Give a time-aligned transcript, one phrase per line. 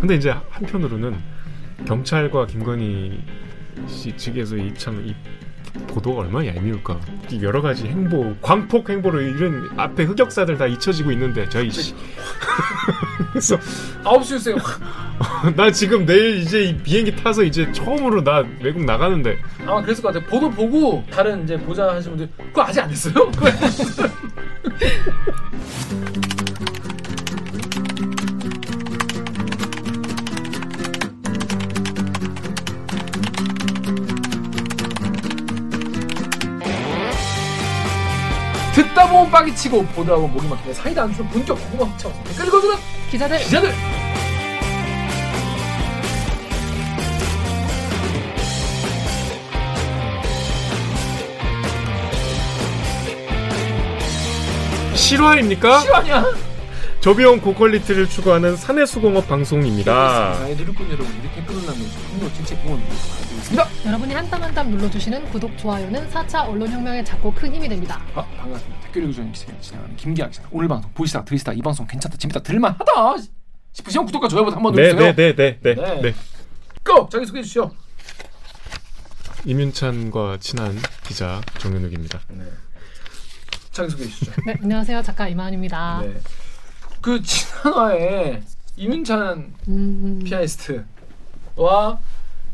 [0.00, 1.16] 근데 이제 한편으로는
[1.86, 3.22] 경찰과 김건희
[3.86, 5.14] 씨 측에서 이 참 이
[5.86, 6.98] 보도가 얼마나 얄미울까.
[7.42, 11.94] 여러 가지 행보, 광폭 행보를 이런 앞에 흑역사들 다 잊혀지고 있는데 저희 씨.
[13.30, 13.56] 그래서
[14.02, 14.54] 9시 뉴스에
[15.56, 20.28] 나 지금 내일 이제 비행기 타서 이제 처음으로 나 외국 나가는데 아마 그랬을 것 같아요.
[20.28, 23.14] 보도 보고 다른 이제 보자 하시는 분들 그거 아직 안 했어요?
[39.00, 42.46] 듣다 보면 빡이 치고 보다 보면 목이 막히네 사이다 안 주는 본격 고구마 흑차 댓글
[42.48, 42.76] 읽어주는
[43.10, 43.72] 기자들 기자들
[54.94, 55.80] 실화입니까?
[55.80, 56.49] 실화냐?
[57.00, 60.36] 저비용 고퀄리티를 추구하는 사내수공업 방송입니다.
[60.40, 63.68] 나의 누리꾼 여러분 이렇게 끊어나면 분노 정책 공원 부탁드리겠습니다.
[63.86, 68.02] 여러분이 한 땀 한 땀 눌러주시는 구독, 좋아요는 4차 언론혁명에 작고 큰 힘이 됩니다.
[68.14, 68.80] 아 반갑습니다.
[68.82, 70.42] 댓글 읽어주는 기자 진행하는 김기아 기자.
[70.50, 72.84] 오늘 방송 보시다 들으시다 이 방송 괜찮다 재밌다 들만하다
[73.72, 75.14] 싶으시면 구독과 좋아요부터 한번 네, 눌러주세요.
[75.14, 76.00] 네, 네, 네, 네, 네.
[76.02, 76.14] 네.
[76.84, 77.08] 고!
[77.10, 77.70] 자기 소개해 주시죠.
[79.46, 82.20] 임윤찬과 친한 기자 정현욱입니다.
[82.28, 82.44] 네.
[83.72, 84.32] 자기 소개해 주시죠.
[84.44, 85.00] 네, 안녕하세요.
[85.02, 86.02] 작가 이만입니다.
[86.04, 86.20] 네.
[87.00, 88.42] 그 지난화에
[88.76, 91.98] 이민찬 음, 피아니스트와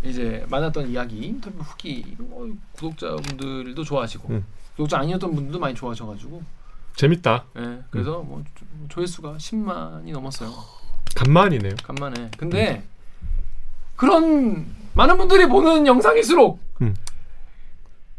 [0.02, 4.44] 이제 만났던 이야기 인터뷰 후기 어, 구독자분들도 좋아하시고 음.
[4.76, 6.42] 구독자 아니었던 분들도 많이 좋아하셔가지고
[6.96, 7.44] 재밌다.
[7.58, 10.50] 예, 그래서 뭐 조- 조회수가 10만이 넘었어요.
[11.14, 11.74] 간만이네요.
[11.82, 12.30] 간만에.
[12.38, 12.82] 근데
[13.96, 16.94] 그런 많은 분들이 보는 영상일수록 음.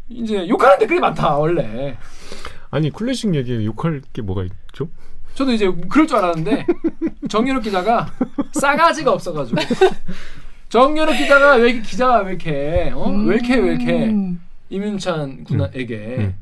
[0.09, 1.97] 이제 욕하는 댓글이 많다 원래.
[2.69, 4.89] 아니 클래식 얘기에 욕할 게 뭐가 있죠?
[5.37, 6.65] 저도 이제 그럴 줄 알았는데
[7.29, 8.11] 정유럽 기자가
[8.53, 9.61] 싸가지가 없어가지고
[10.69, 13.07] 정유럽 기자가 왜 이렇게 기자가 왜 이렇게 어?
[13.09, 16.39] 왜 이렇게 왜 이렇게 음, 이민찬 군에게 음.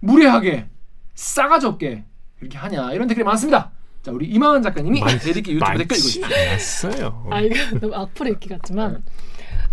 [0.00, 0.66] 무례하게
[1.14, 2.04] 싸가지 없게
[2.40, 3.70] 이렇게 하냐 이런 댓글이 많습니다.
[4.02, 6.24] 자 우리 이만원 작가님이 많- 대리기 유튜브 댓글 많지 읽어주십시오.
[6.26, 7.26] 않았어요.
[7.30, 9.02] 아 이거 너무 악플 읽기 같지만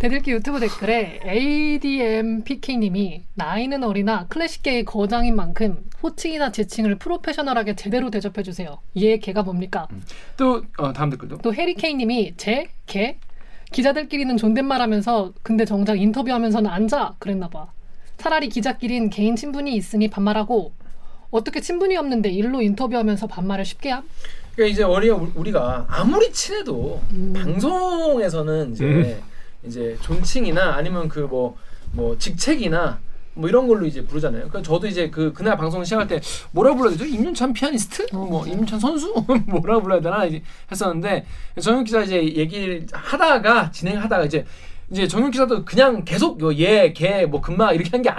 [0.02, 8.42] 대들기 유튜브 댓글에 ADM PK님이 나이는 어리나 클래식계의 거장인 만큼 호칭이나 지칭을 프로페셔널하게 제대로 대접해
[8.42, 8.80] 주세요.
[8.98, 9.88] 얘 걔가 뭡니까?
[10.38, 13.20] 또 어, 다음 댓글도 또 해리케이님이 제걔
[13.72, 17.68] 기자들끼리는 존댓말하면서 근데 정작 인터뷰하면서는 앉아 그랬나 봐.
[18.18, 20.74] 차라리 기자끼린 개인 친분이 있으니 반말하고
[21.30, 24.10] 어떻게 친분이 없는데 일로 인터뷰하면서 반말을 쉽게 함?
[24.56, 27.34] 그러니까 이제 우리가 우리가 아무리 친해도 음.
[27.34, 29.22] 방송에서는 이제
[29.66, 33.00] 이제 존칭이나 아니면 그뭐뭐 직책이나
[33.34, 34.48] 뭐 이런 걸로 이제 부르잖아요.
[34.50, 36.20] 그러니까 저도 이제 그 그날 방송 시작할 때
[36.52, 37.06] 뭐라 불러야 되죠?
[37.06, 38.08] 임윤찬 피아니스트?
[38.14, 38.46] 어, 뭐.
[38.46, 39.14] 임윤찬 선수?
[39.48, 41.26] 뭐라 불러야 되나 이제 했었는데
[41.60, 44.46] 정윤 기자 이제 얘기를 하다가 진행하다가 이제
[44.90, 48.10] 이제 정윤 기자도 그냥 계속 얘, 걔, 뭐 금마 이렇게 한게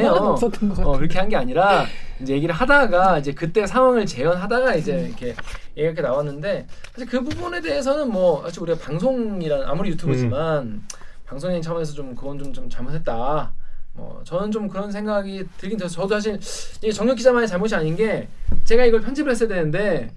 [0.00, 0.12] 해요.
[0.32, 0.88] 없었던 것 같아요.
[0.94, 1.84] 어, 그렇게 한 게 아니라
[2.22, 5.34] 이제 얘기를 하다가 이제 그때 상황을 재현하다가 이제 이렇게
[5.74, 10.82] 이렇게 나왔는데 사실 그 부분에 대해서는 뭐 사실 우리가 방송이란 아무리 유튜브지만
[11.26, 13.52] 방송인 차원에서 좀 그건 좀, 좀 잘못했다.
[13.92, 16.38] 뭐 저는 좀 그런 생각이 들긴 들어서 저도 사실
[16.82, 18.28] 이게 정혁 기자만의 잘못이 아닌 게
[18.64, 20.12] 제가 이걸 편집을 했어야 되는데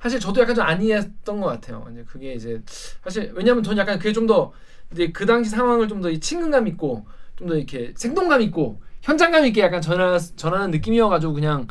[0.00, 1.86] 사실 저도 약간 좀 아니했던 것 같아요.
[1.92, 2.60] 이제 그게 이제
[3.02, 4.52] 사실 왜냐하면 저는 약간 그게 좀 더
[4.92, 7.06] 이제 그 당시 상황을 좀더 친근감 있고
[7.36, 11.66] 좀 더 이렇게 생동감 있고 현장감 있게 약간 전하, 전하는 느낌이어가지고 그냥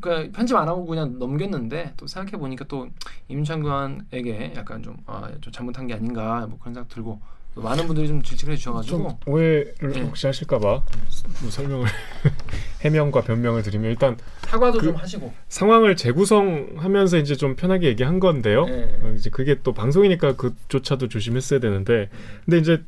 [0.00, 2.88] 그러니까 편집 안 하고 그냥 넘겼는데 또 생각해 보니까 또
[3.28, 7.20] 임찬 구한에게 약간 좀, 아, 좀 잘못한 게 아닌가 뭐 그런 생각 들고
[7.54, 10.00] 또 많은 분들이 좀 질책을 해주셔가지고 좀 오해를 네.
[10.02, 11.86] 혹시 하실까봐 뭐 설명을
[12.82, 18.66] 해명과 변명을 드리면 일단 사과도 그- 좀 하시고 상황을 재구성하면서 이제 좀 편하게 얘기한 건데요.
[18.66, 19.00] 네.
[19.02, 22.08] 어, 이제 그게 또 방송이니까 그조차도 조심했어야 되는데
[22.44, 22.82] 근데 이제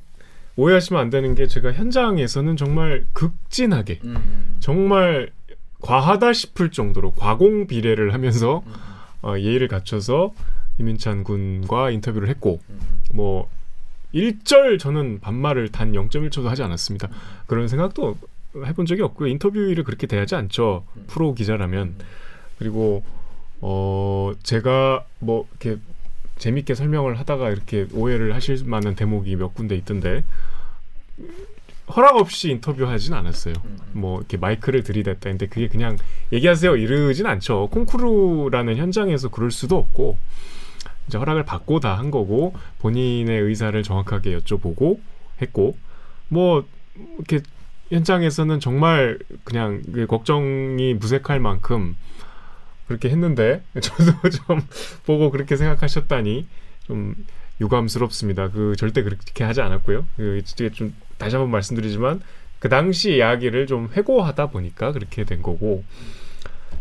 [0.57, 5.31] 오해하시면 안 되는 게 제가 현장에서는 정말 극진하게 음, 정말
[5.81, 8.73] 과하다 싶을 정도로 과공 비례를 하면서 음,
[9.23, 10.33] 어, 예의를 갖춰서
[10.79, 12.81] 이민찬 군과 인터뷰를 했고 음,
[13.13, 13.49] 뭐
[14.13, 17.09] 일절 저는 반말을 단 0.1초도 하지 않았습니다.
[17.47, 18.17] 그런 생각도
[18.57, 19.29] 해본 적이 없고요.
[19.29, 20.85] 인터뷰를 그렇게 대하지 않죠.
[20.97, 21.05] 음.
[21.07, 21.95] 프로 기자라면
[22.59, 23.05] 그리고
[23.61, 25.81] 어 제가 뭐 이렇게
[26.39, 30.25] 재밌게 설명을 하다가 이렇게 오해를 하실 만한 대목이 몇 군데 있던데
[31.95, 33.55] 허락 없이 인터뷰하진 않았어요.
[33.65, 33.79] 음.
[33.93, 35.31] 뭐 이렇게 마이크를 들이댔다.
[35.31, 35.97] 근데 그게 그냥
[36.33, 37.69] 얘기하세요 이러진 않죠.
[37.71, 40.19] 콩쿠르라는 현장에서 그럴 수도 없고
[41.09, 45.01] 이제 허락을 받고 다 한 거고 본인의 의사를 정확하게 여쭤보고
[45.43, 45.77] 했고
[46.29, 46.65] 뭐
[47.17, 47.41] 이렇게
[47.91, 51.97] 현장에서는 정말 그냥 그 걱정이 무색할 만큼
[52.87, 54.61] 그렇게 했는데 저도 좀
[55.05, 56.47] 보고 그렇게 생각하셨다니
[56.85, 57.15] 좀
[57.61, 58.51] 유감스럽습니다.
[58.51, 60.07] 그 절대 그렇게 하지 않았고요.
[60.17, 62.21] 그 이게 좀 다시 한번 말씀드리지만
[62.59, 65.85] 그 당시 이야기를 좀 회고하다 보니까 그렇게 된 거고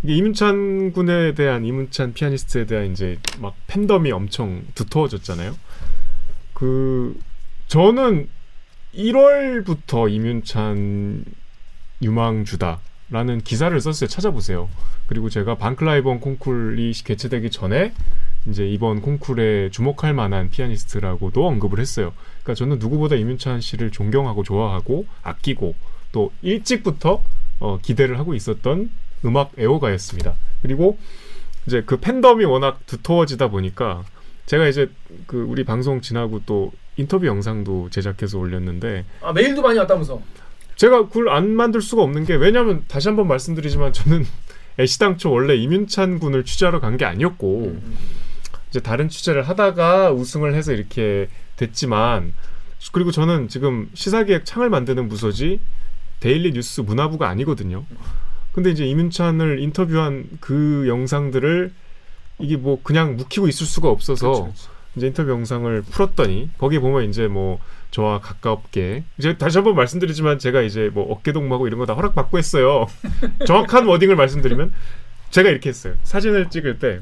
[0.01, 5.55] 이게 이문찬 군에 대한 이문찬 피아니스트에 대한 이제 막 팬덤이 엄청 두터워졌잖아요.
[6.53, 7.19] 그
[7.67, 8.29] 저는
[8.95, 11.25] 1월부터 이문찬
[12.01, 14.07] 유망주다라는 기사를 썼어요.
[14.07, 14.69] 찾아보세요.
[15.07, 17.93] 그리고 제가 반클라이번 콩쿨이 개최되기 전에
[18.47, 22.13] 이제 이번 콩쿨에 주목할 만한 피아니스트라고도 언급을 했어요.
[22.43, 25.75] 그러니까 저는 누구보다 이문찬 씨를 존경하고 좋아하고 아끼고
[26.11, 27.21] 또 일찍부터
[27.59, 28.89] 어, 기대를 하고 있었던
[29.25, 30.35] 음악 애호가였습니다.
[30.61, 30.97] 그리고
[31.67, 34.03] 이제 그 팬덤이 워낙 두터워지다 보니까
[34.45, 34.89] 제가 이제
[35.27, 40.21] 그 우리 방송 지나고 또 인터뷰 영상도 제작해서 올렸는데 아 메일도 많이 왔다면서.
[40.75, 44.25] 제가 그걸 안 만들 수가 없는 게 왜냐하면 다시 한번 말씀드리지만 저는
[44.79, 47.97] 애시당초 원래 이윤찬 군을 취재하러 간 게 아니었고 음.
[48.69, 52.33] 이제 다른 취재를 하다가 우승을 해서 이렇게 됐지만
[52.91, 55.59] 그리고 저는 지금 시사기획 창을 만드는 부서지
[56.19, 57.85] daily 뉴스 문화부가 아니거든요.
[58.53, 61.71] 근데 이제 임윤찬을 인터뷰한 그 영상들을
[62.39, 64.67] 이게 뭐 그냥 묵히고 있을 수가 없어서 그렇지, 그렇지.
[64.95, 67.59] 이제 인터뷰 영상을 풀었더니 거기 보면 이제 뭐
[67.91, 72.15] 저와 가깝게 이제 다시 한번 말씀드리지만 제가 이제 뭐 어깨 동무하고 이런 거 다 허락
[72.15, 72.87] 받고 했어요.
[73.45, 74.73] 정확한 wording을 말씀드리면
[75.31, 75.95] 제가 이렇게 했어요.
[76.03, 77.01] 사진을 찍을 때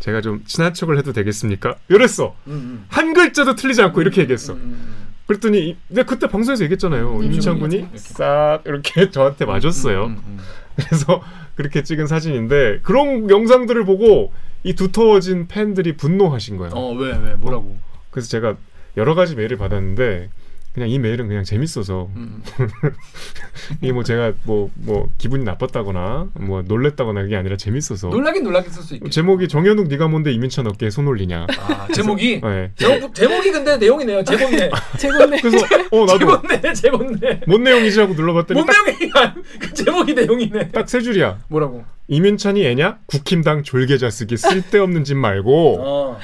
[0.00, 1.76] 제가 좀 친한 척을 해도 되겠습니까?
[1.88, 2.34] 이랬어.
[2.46, 2.84] 음, 음.
[2.88, 4.52] 한 글자도 틀리지 않고 이렇게 얘기했어.
[4.54, 7.16] 음, 음, 그랬더니 이- 내가 그때 방송에서 얘기했잖아요.
[7.20, 7.88] 음, 음, 군이.
[7.96, 9.48] 싹 이렇게 저한테 음.
[9.48, 10.04] 맞았어요.
[10.04, 10.38] 음, 음, 음.
[10.76, 11.22] 그래서
[11.56, 16.72] 그렇게 찍은 사진인데 그런 영상들을 보고 이 두터워진 팬들이 분노하신 거예요.
[16.74, 17.76] 어, 왜, 왜, 뭐라고?
[18.10, 18.56] 그래서 제가
[18.96, 20.30] 여러 가지 메일을 받았는데
[20.78, 22.40] 그냥 이 메일은 그냥 재밌어서 음.
[23.82, 29.10] 이게 뭐 제가 뭐뭐 기분이 나빴다거나 뭐 놀랬다거나 그게 아니라 재밌어서 놀라긴 놀라겠을 수 있겠.
[29.10, 31.46] 제목이 정현욱 네가 뭔데 이민찬 어깨에 손 올리냐.
[31.58, 32.70] 아, 제목이 네.
[32.76, 34.22] 제목, 제목이 근데 내용이네요.
[34.22, 34.70] 제목네.
[34.98, 35.40] 제곱네.
[35.40, 37.40] 그래서 어 나도 제목네, 제목네.
[37.48, 39.10] 뭔 내용이지 하고 눌러봤더니 뭔 내용이
[39.58, 40.68] 그 제목이 내용이네.
[40.70, 41.38] 딱 세 줄이야.
[41.48, 41.84] 뭐라고?
[42.06, 42.98] 이민찬이 애냐?
[43.06, 46.18] 국힘당 졸개자 쓰기 쓸데없는 짓 말고 어.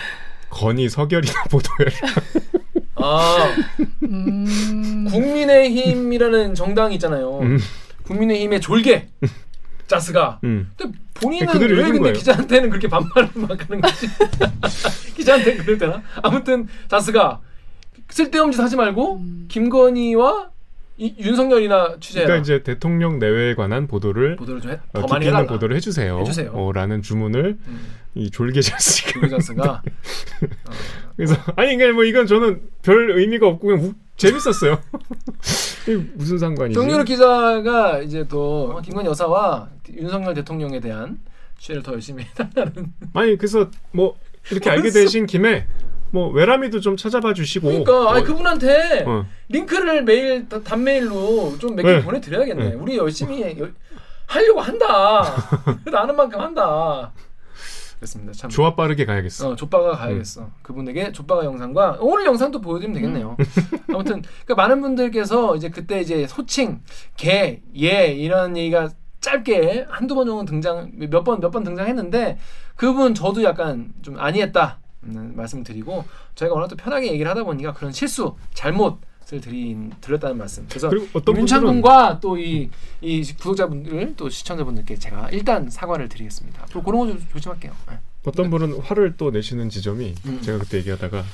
[0.51, 1.91] 건이 서결이나 보도해.
[3.05, 3.55] 아,
[4.05, 5.06] 음.
[5.11, 7.41] 국민의힘이라는 정당이 있잖아요.
[7.41, 7.59] 음.
[8.05, 9.09] 국민의힘의 졸개
[9.87, 10.41] 자스가.
[10.45, 10.71] 음.
[10.77, 12.15] 근데 본인은 그대로 왜 근데 거예요.
[12.15, 14.09] 기자한테는 그렇게 반말을 막 하는 거지?
[15.15, 16.03] 기자한테 그럴 때나?
[16.23, 17.41] 아무튼 자스가
[18.09, 19.47] 쓸데없는 짓 하지 말고 음.
[19.49, 20.51] 김건희와
[20.97, 22.27] 이, 윤석열이나 취재해라.
[22.29, 25.47] 그러니까 이제 대통령 내외에 관한 보도를 보도를 좀 해, 어, 더 많이 해달라.
[25.47, 26.21] 보도를 해주세요.
[26.21, 26.53] 해주세요.
[26.53, 27.81] 어, 라는 주문을 음,
[28.15, 29.13] 이 졸개자 쓰기.
[29.21, 29.83] 김 자스가
[31.17, 34.79] 그래서 아니 그냥 뭐 이건 저는 별 의미가 없고 그냥 우- 재밌었어요.
[36.15, 36.75] 무슨 상관이지?
[36.79, 41.19] 정유럽 기자가 이제 또 김건희 여사와 윤석열 대통령에 대한
[41.59, 42.93] 취재를 더 열심히 해달라는.
[43.15, 44.17] 아니 그래서 뭐
[44.51, 45.67] 이렇게 알게 되신 김에
[46.11, 47.67] 뭐 외람이도 좀 찾아봐 주시고.
[47.67, 49.27] 그러니까 어, 그분한테 어.
[49.49, 52.03] 링크를 다- 단메일로 좀 몇개 네.
[52.03, 52.69] 보내드려야겠네.
[52.71, 52.75] 네.
[52.75, 53.75] 우리 열심히 해- 열-
[54.27, 55.25] 하려고 한다.
[55.93, 57.13] 아는 만큼 한다.
[57.96, 58.32] 그렇습니다.
[58.32, 58.50] 참.
[58.50, 59.50] 조합 빠르게 가야겠어.
[59.50, 60.50] 어, 족바가 가야겠어.
[60.62, 63.37] 그분에게 족바가 영상과 오늘 영상도 보여드리면 되겠네요.
[63.93, 66.81] 아무튼 그러니까 많은 분들께서 이제 그때 이제 소칭,
[67.17, 72.38] 개, 예 이런 얘기가 짧게 한두 번 정도 등장 몇 번 몇 번 등장했는데
[72.76, 76.05] 그분 저도 약간 좀 아니했다 음, 말씀을 드리고
[76.35, 80.67] 저희가 워낙 또 편하게 얘기를 하다 보니까 그런 실수, 잘못을 드린 드렸다는 말씀.
[80.69, 86.09] 그래서 그리고 어떤 윤찬 분들은 군과 또 이 이 구독자분들 또 시청자분들께 제가 일단 사과를
[86.09, 86.63] 드리겠습니다.
[86.65, 87.73] 앞으로 그런 거 좀 조심할게요.
[87.91, 87.99] 네.
[88.25, 90.41] 어떤 분은 화를 또 내시는 지점이 음.
[90.41, 91.25] 제가 그때 얘기하다가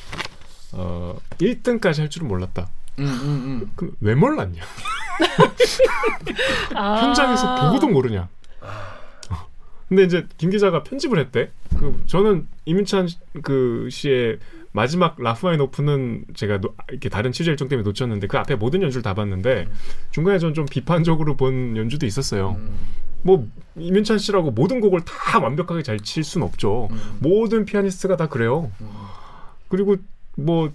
[0.72, 2.68] 어 1등까지 할 줄은 몰랐다.
[2.98, 3.70] 음, 음, 음.
[3.76, 4.62] 그럼 왜 몰랐냐?
[6.74, 7.06] 아.
[7.06, 8.28] 현장에서 보고도 모르냐?
[8.60, 9.46] 어.
[9.88, 11.50] 근데 이제 김 기자가 편집을 했대.
[11.78, 14.38] 그 저는 임윤찬 씨- 그 씨의
[14.72, 19.14] 마지막 라흐마니노프는 제가 노- 이렇게 다른 취재 일정 때문에 놓쳤는데 그 앞에 모든 연주를 다
[19.14, 19.66] 봤는데
[20.12, 22.56] 중간에 전 좀 비판적으로 본 연주도 있었어요.
[22.58, 22.78] 음,
[23.22, 26.88] 뭐 임윤찬 씨라고 모든 곡을 다 완벽하게 잘 칠 수는 없죠.
[26.92, 27.18] 음.
[27.20, 28.70] 모든 피아니스트가 다 그래요.
[28.80, 28.88] 음.
[29.68, 29.96] 그리고
[30.36, 30.72] 뭐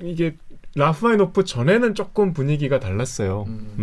[0.00, 0.36] 이게
[0.76, 3.44] 라프마인오프 전에는 조금 분위기가 달랐어요.
[3.48, 3.74] 음.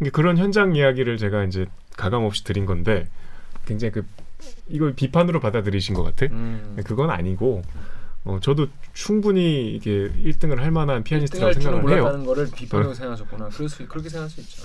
[0.00, 0.10] 음.
[0.12, 3.06] 그런 현장 이야기를 제가 이제 가감 없이 드린 건데
[3.64, 4.04] 굉장히 그
[4.68, 6.26] 이걸 비판으로 받아들이신 것 같아.
[6.32, 6.76] 음.
[6.84, 7.62] 그건 아니고
[8.24, 12.02] 어, 저도 충분히 이게 1등을 할 만한 피아니스트라고 1등할 줄은 생각을 해요.
[12.02, 13.48] 몰랐다는 거를 비판으로 생각하셨구나.
[13.48, 14.62] 그럴 수 그렇게 생각할 수 있죠.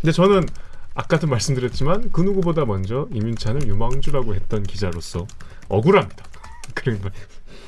[0.00, 0.46] 근데 저는
[0.94, 5.26] 아까도 말씀드렸지만 그 누구보다 먼저 이민찬을 유망주라고 했던 기자로서
[5.68, 6.24] 억울합니다.
[6.74, 7.10] 그런 거.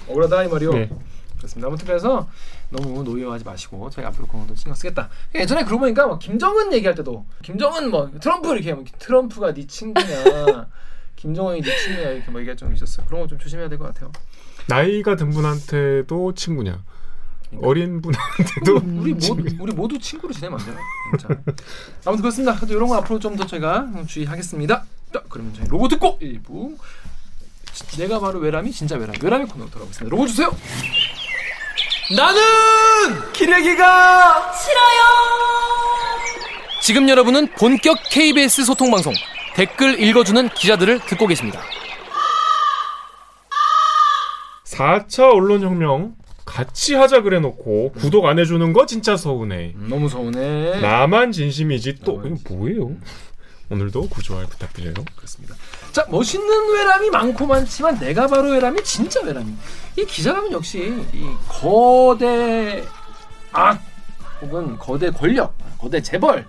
[0.08, 0.72] 억울하다 이 말이요.
[0.72, 0.90] 네.
[1.36, 1.68] 그렇습니다.
[1.68, 2.28] 아무튼 그래서
[2.70, 5.08] 너무 노여워하지 마시고 저희 앞으로 것도 신경 쓰겠다.
[5.34, 10.68] 예전에 그러고 보니까 막 김정은 얘기할 때도 김정은 뭐 트럼프 이렇게 뭐 트럼프가 네 친구냐,
[11.16, 13.06] 김정은이 네 친구냐 이렇게 뭐 얘기할 좀 있었어요.
[13.06, 14.10] 그런 거 좀 조심해야 될 것 같아요.
[14.68, 16.82] 나이가 든 분한테도 친구냐?
[17.60, 20.78] 어린 분한테도 우리 모두 우리 모두 친구로 지내면 안 되나?
[21.20, 21.28] 자,
[22.06, 22.54] 아무튼 그렇습니다.
[22.56, 24.84] 그래도 이런 거 앞으로 좀 더 제가 주의하겠습니다.
[25.12, 26.76] 자, 그러면 저희 로고 듣고 1부
[27.98, 30.10] 내가 바로 외람이 진짜 외람 외람이 코너 돌아오겠습니다.
[30.10, 30.50] 로고 주세요.
[32.16, 35.02] 나는 기레기가 싫어요.
[36.80, 39.12] 지금 여러분은 본격 KBS 소통 방송
[39.54, 41.60] 댓글 읽어주는 기자들을 듣고 계십니다.
[44.72, 46.14] 4차 언론혁명
[46.44, 49.74] 같이 하자 그래 놓고 구독 안 해주는 거 진짜 서운해.
[49.76, 50.80] 음, 너무 서운해.
[50.80, 52.90] 나만 진심이지 또 나만 이거 뭐예요?
[53.70, 54.94] 오늘도 구조할 부탁드려요.
[55.16, 55.54] 그렇습니다.
[55.92, 59.52] 자 멋있는 외람이 많고 많지만 내가 바로 외람이 진짜 외람이.
[59.98, 62.82] 이 기자라면 역시 이 거대
[63.52, 63.80] 악
[64.40, 66.46] 혹은 거대 권력, 거대 재벌,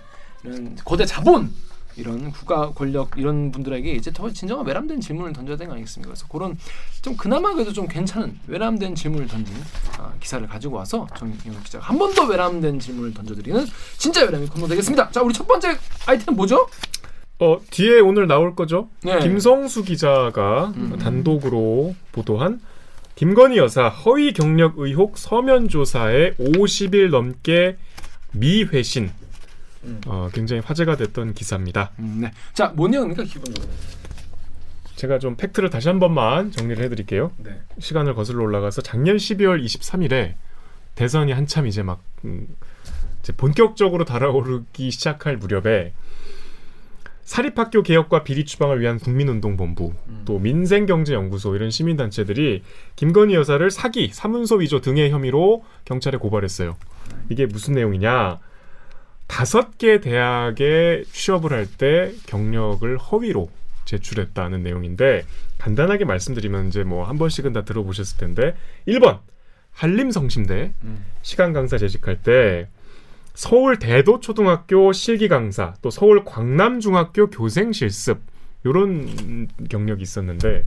[0.84, 1.52] 거대 자본
[1.96, 6.10] 이런 국가 권력 이런 분들에게 이제 더 진정한 외람된 질문을 던져야 되는 거 아니겠습니까?
[6.12, 6.58] 그래서 그런
[7.02, 9.54] 좀 그나마 그래도 좀 괜찮은 외람된 질문을 던진
[9.98, 13.64] 아, 기사를 가지고 와서 정영 기자가 한 번 더 외람된 질문을 던져드리는
[13.98, 15.10] 진짜 외람이 코너 되겠습니다.
[15.10, 16.68] 자 우리 첫 번째 아이템 뭐죠?
[17.40, 18.88] 어 뒤에 오늘 나올 거죠?
[19.02, 19.18] 네.
[19.20, 20.96] 김성수 기자가 음.
[21.00, 22.60] 단독으로 보도한
[23.16, 27.76] 김건희 여사 허위 경력 의혹 서면 조사에 50일 넘게
[28.32, 29.10] 미회신.
[29.84, 30.00] 음.
[30.06, 31.92] 어, 굉장히 화제가 됐던 기사입니다.
[31.98, 32.32] 음, 네.
[32.52, 33.72] 자뭔 내용입니까 기본적으로?
[34.96, 37.32] 제가 좀 팩트를 다시 한 번만 정리를 해드릴게요.
[37.38, 37.60] 네.
[37.78, 40.34] 시간을 거슬러 올라가서 작년 12월 23일에
[40.94, 42.46] 대선이 한참 이제 막 음,
[43.20, 45.92] 이제 본격적으로 달아오르기 시작할 무렵에
[47.24, 50.22] 사립학교 개혁과 비리 추방을 위한 국민운동본부 음.
[50.26, 52.62] 또 민생경제연구소 이런 시민단체들이
[52.96, 56.76] 김건희 여사를 사기, 사문서 위조 등의 혐의로 경찰에 고발했어요.
[57.30, 58.38] 이게 무슨 내용이냐?
[59.26, 63.48] 다섯 개 대학에 취업을 할 때 경력을 허위로
[63.84, 65.24] 제출했다는 내용인데
[65.58, 68.54] 간단하게 말씀드리면 이제 뭐 한 번씩은 다 들어보셨을 텐데
[68.86, 69.20] 1번
[69.72, 71.04] 한림성심대 음.
[71.22, 72.68] 시간 강사 재직할 때
[73.34, 78.20] 서울 대도 초등학교 실기 강사 또 서울 광남중학교 교생 실습
[78.64, 80.64] 요런 경력이 있었는데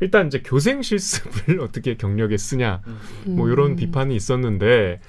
[0.00, 2.82] 일단 이제 교생 실습을 어떻게 경력에 쓰냐
[3.24, 3.76] 뭐 이런 음.
[3.76, 5.00] 비판이 있었는데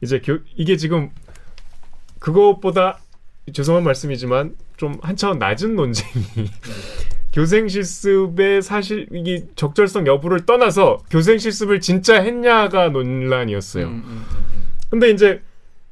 [0.00, 1.10] 이제 교, 이게 지금
[2.18, 2.98] 그것보다
[3.52, 6.24] 죄송한 말씀이지만 좀 한 차원 낮은 논쟁이
[7.32, 13.86] 교생 실습의 사실 이게 적절성 여부를 떠나서 교생 실습을 진짜 했냐가 논란이었어요.
[13.86, 14.24] 음, 음,
[14.88, 15.42] 근데 이제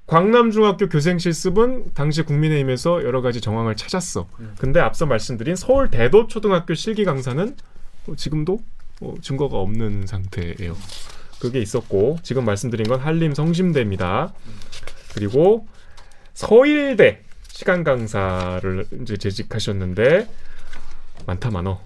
[0.07, 4.27] 광남중학교 교생 실습은 당시 국민의힘에서 여러 가지 정황을 찾았어.
[4.39, 4.55] 음.
[4.59, 7.57] 근데 앞서 말씀드린 서울 대도 초등학교 실기 강사는
[8.07, 8.61] 어, 지금도
[9.03, 10.77] 어, 증거가 없는 상태예요.
[11.41, 14.33] 그게 있었고 지금 말씀드린 건 한림 성심대입니다.
[15.15, 15.67] 그리고
[16.37, 20.29] 서일대 시간 강사를 이제 재직하셨는데
[21.25, 21.81] 많다 많어.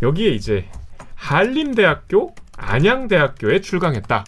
[0.00, 0.66] 여기에 이제
[1.14, 4.24] 한림대학교, 안양대학교에 출강했다.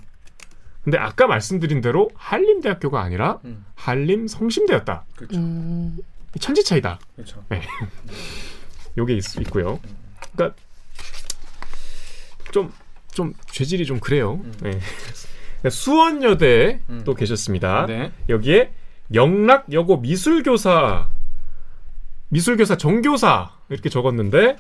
[0.84, 3.64] 근데 아까 말씀드린 대로 한림대학교가 아니라 음.
[3.74, 5.06] 한림 성심대였다.
[5.16, 5.38] 그렇죠.
[5.38, 5.96] 음.
[6.38, 6.98] 천지 차이다.
[7.14, 7.42] 그렇죠.
[8.98, 9.80] 요게 있, 있고요.
[10.34, 10.54] 그러니까
[12.52, 14.34] 좀좀 죄질이 좀 그래요.
[14.34, 14.52] 음.
[14.60, 14.80] 네.
[15.70, 17.02] 수원여대에 음.
[17.06, 17.86] 또 계셨습니다.
[17.86, 18.12] 네.
[18.28, 18.70] 여기에
[19.12, 21.08] 영락여고 미술교사
[22.28, 24.56] 미술교사 정교사 이렇게 적었는데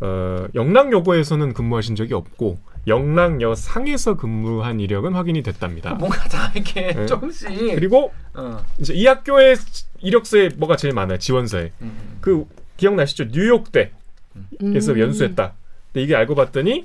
[0.00, 5.94] 어, 영락여고에서는 근무하신 적이 없고 영락여 상에서 근무한 이력은 확인이 됐답니다.
[5.94, 7.06] 뭔가 다 이렇게 네.
[7.06, 7.48] 조금씩.
[7.74, 8.64] 그리고 어.
[8.78, 9.56] 이제 이 학교의
[10.00, 11.18] 이력서에 뭐가 제일 많아요?
[11.18, 12.18] 지원서에 음.
[12.20, 13.26] 그 기억나시죠?
[13.26, 13.92] 뉴욕대
[14.74, 14.98] 에서 음.
[14.98, 15.52] 연수했다.
[15.92, 16.84] 근데 이게 알고 봤더니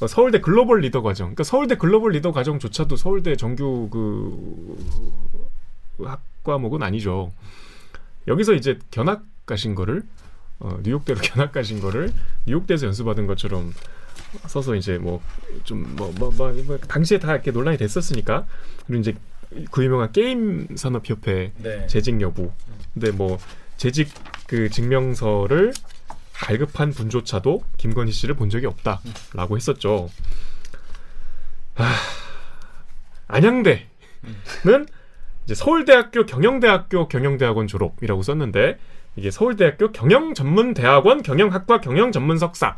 [0.00, 1.28] 어, 서울대 글로벌 리더 과정.
[1.28, 4.76] 그러니까 서울대 글로벌 리더 과정조차도 서울대 정규 그
[6.06, 7.32] 학과목은 아니죠.
[8.26, 10.02] 여기서 이제 견학 가신 거를
[10.58, 12.12] 어, 뉴욕대로 견학 가신 거를
[12.46, 13.72] 뉴욕대에서 연수받은 것처럼
[14.46, 16.30] 써서 이제 뭐좀뭐뭐
[16.66, 18.46] 뭐 당시에 다 이렇게 논란이 됐었으니까
[18.86, 19.14] 그리고 이제
[19.70, 21.86] 그 유명한 게임 산업 협회 네.
[21.86, 22.52] 재직 여부.
[22.94, 23.38] 근데 뭐
[23.76, 24.08] 재직
[24.46, 25.72] 그 증명서를
[26.34, 30.08] 발급한 분조차도 김건희 씨를 본 적이 없다라고 했었죠.
[31.74, 31.94] 아,
[33.28, 33.86] 안양대는
[35.50, 38.78] 이제 서울대학교 경영대학교 경영대학원 졸업이라고 썼는데
[39.16, 42.76] 이게 서울대학교 경영전문대학원 경영학과 경영전문석사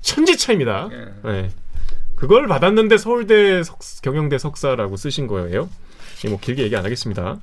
[0.00, 0.88] 천지 차입니다.
[0.90, 1.12] 예.
[1.22, 1.50] 네.
[2.16, 5.68] 그걸 받았는데 서울대 석, 경영대 석사라고 쓰신 거예요.
[6.26, 7.40] 이뭐 길게 얘기 안 하겠습니다.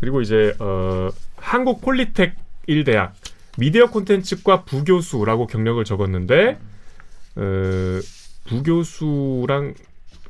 [0.00, 2.34] 그리고 이제 어, 한국 폴리텍
[2.68, 3.12] 1대학
[3.56, 6.58] 미디어 콘텐츠과 부교수라고 경력을 적었는데
[7.36, 8.00] 어,
[8.48, 9.74] 부교수랑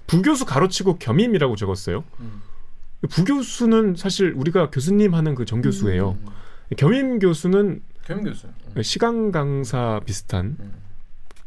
[0.07, 2.05] 부교수 가로치고 겸임이라고 적었어요.
[2.21, 2.43] 음.
[3.09, 6.19] 부교수는 사실 우리가 교수님 하는 그 정교수예요.
[6.21, 6.27] 음.
[6.77, 8.49] 겸임 교수는 겸임 교수.
[8.77, 8.83] 음.
[8.83, 10.73] 시간 강사 비슷한 음.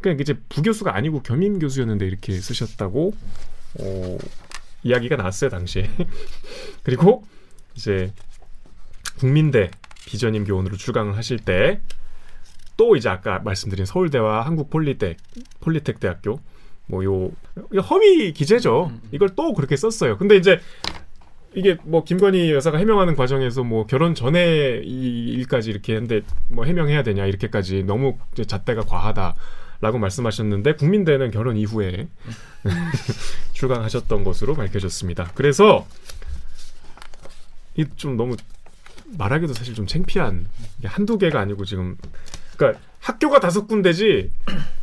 [0.01, 3.13] 그냥 이제 부교수가 아니고 겸임 교수였는데 이렇게 쓰셨다고
[3.79, 4.17] 어,
[4.83, 5.89] 이야기가 나왔어요 당시에.
[6.83, 7.25] 그리고
[7.75, 8.13] 이제
[9.19, 9.71] 국민대
[10.05, 11.81] 비전임 교원으로 출강을 하실 때
[12.77, 15.17] 또 이제 아까 말씀드린 서울대와 한국폴리텍
[15.59, 16.39] 폴리텍 대학교
[16.85, 17.31] 뭐요
[17.89, 18.91] 허위 기재죠.
[18.91, 19.01] 음.
[19.11, 20.17] 이걸 또 그렇게 썼어요.
[20.17, 20.61] 근데 이제
[21.57, 27.01] 이게 뭐 김건희 여사가 해명하는 과정에서 뭐 결혼 전에 이 일까지 이렇게 했는데 뭐 해명해야
[27.01, 29.33] 되냐 이렇게까지 너무 잣대가 과하다
[29.81, 32.09] 라고 말씀하셨는데 국민대는 결혼 이후에
[33.53, 35.31] 출강하셨던 것으로 밝혀졌습니다.
[35.33, 35.87] 그래서
[37.75, 38.35] 이 좀 너무
[39.17, 40.45] 말하기도 사실 좀 창피한
[40.83, 41.97] 한두 개가 아니고 지금
[42.55, 44.31] 그러니까 학교가 다섯 군데지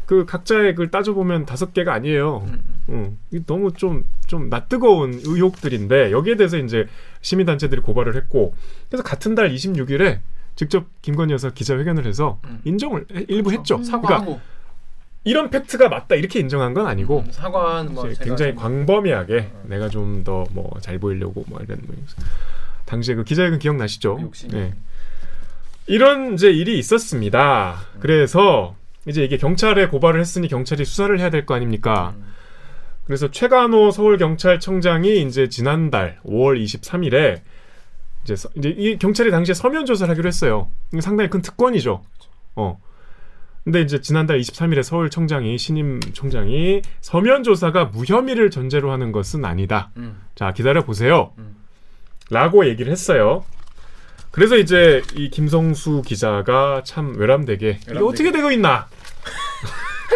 [0.07, 2.47] 그 각자의 글 따져보면 다섯 개가 아니에요.
[2.91, 6.87] 음, 이 너무 좀, 좀 낯뜨거운 의혹들인데, 여기에 대해서 이제
[7.23, 8.55] 시민단체들이 고발을 했고,
[8.91, 10.21] 그래서 같은 달 26일에
[10.57, 12.61] 직접 김건희 여사 기자회견을 해서 음.
[12.65, 13.77] 인정을 해- 일부 했죠.
[13.79, 14.41] 그러니까 사과하고
[15.25, 19.51] 이런 팩트가 맞다, 이렇게 인정한 건 아니고, 음, 사과한 뭐 이제 제가 굉장히 좀- 광범위하게
[19.65, 21.97] 내가 좀 더 뭐 잘 보이려고 뭐 이런, 뭐
[22.85, 24.19] 당시에 그 기자회견 기억나시죠?
[24.21, 24.53] 욕심이.
[24.53, 24.75] 네.
[25.87, 27.77] 이런 이제 일이 있었습니다.
[28.01, 28.75] 그래서
[29.07, 32.15] 이제 이게 경찰에 고발을 했으니 경찰이 수사를 해야 될 거 아닙니까?
[32.17, 32.33] 음.
[33.05, 37.43] 그래서 최간호 서울경찰청장이 이제 지난달 5월 23일에
[38.25, 40.71] 이제, 서- 이제 이 경찰이 당시에 서면 조사를 하기로 했어요.
[41.01, 42.03] 상당히 큰 특권이죠.
[42.57, 42.81] 어.
[43.63, 49.91] 근데 이제 지난달 23일에 서울청장이 신임 총장이 서면 조사가 무혐의를 전제로 하는 것은 아니다.
[49.99, 50.21] 음.
[50.35, 51.33] 자 기다려 보세요.
[51.39, 51.57] 음.
[52.31, 53.45] 라고 얘기를 했어요.
[54.35, 58.05] 그래서 이제 이 김성수 기자가 참 외람되게 이게 외람되게.
[58.05, 58.89] 어떻게 되고 있나?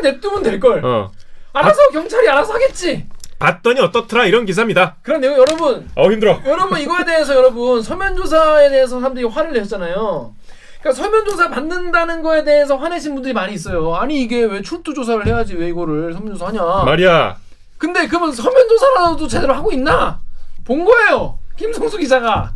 [0.02, 0.84] 냅두면 될 걸.
[0.84, 1.12] 어.
[1.52, 3.06] 알아서 경찰이 알아서 하겠지.
[3.38, 4.96] 봤더니 어떻더라 이런 기사입니다.
[5.02, 6.40] 그런 내용 여러분 어 힘들어.
[6.44, 10.34] 여러분 이거에 대해서 여러분 서면 조사에 대해서 사람들이 화를 내셨잖아요.
[10.80, 13.94] 그러니까 서면 조사 받는다는 거에 대해서 화내신 분들이 많이 있어요.
[13.94, 16.84] 아니 이게 왜 출두 조사를 해야지 왜 이거를 서면 조사하냐?
[16.84, 17.36] 말이야.
[17.78, 20.20] 근데 그러면 서면 조사라도 제대로 하고 있나?
[20.64, 21.38] 본 거예요.
[21.56, 22.52] 김성수 기자가.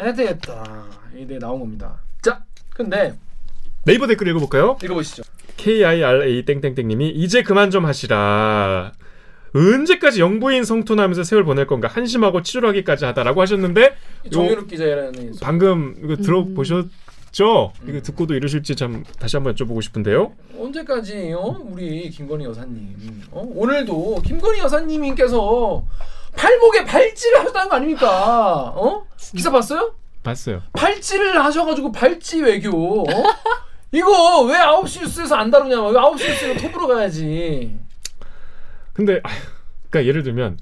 [0.00, 0.86] 해야 되겠다.
[1.16, 2.00] 이게 나온 겁니다.
[2.22, 3.14] 자, 근데
[3.84, 4.76] 네이버 댓글 읽어볼까요?
[4.82, 5.22] 읽어보시죠.
[5.56, 8.92] KIRA 땡땡땡님이 이제 그만 좀 하시라.
[9.54, 13.96] 언제까지 영부인 성토나면서 세월 보낼 건가 한심하고 치졸하기까지 하다라고 하셨는데
[14.30, 16.22] 정유럽 기자라는 방금 이거 음.
[16.22, 17.72] 들어보셨죠?
[17.82, 17.88] 음.
[17.88, 20.32] 이거 듣고도 이러실지 참 다시 한번 여쭤보고 싶은데요.
[20.56, 21.58] 언제까지 어?
[21.64, 23.42] 우리 김건희 여사님 어?
[23.54, 25.84] 오늘도 김건희 여사님께서
[26.36, 28.68] 팔목에 발찌를 하셨다는 거 아닙니까?
[28.76, 29.06] 어?
[29.34, 29.94] 기사 봤어요?
[30.22, 30.62] 봤어요.
[30.72, 33.24] 발찌를 하셔가지고 발찌 외교 어?
[33.92, 37.76] 이거 왜 9시 뉴스에서 안 다루냐 왜 9시 뉴스로 톱으로 가야지
[38.92, 39.30] 근데 아,
[39.88, 40.58] 그러니까 예를 들면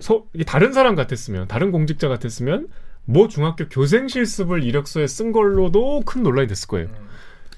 [0.00, 2.68] 서, 다른 사람 같았으면 다른 공직자 같았으면
[3.04, 6.88] 모 중학교 교생 실습을 이력서에 쓴 걸로도 큰 논란이 됐을 거예요.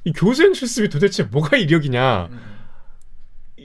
[0.05, 2.29] 이 교생 실습이 도대체 뭐가 이력이냐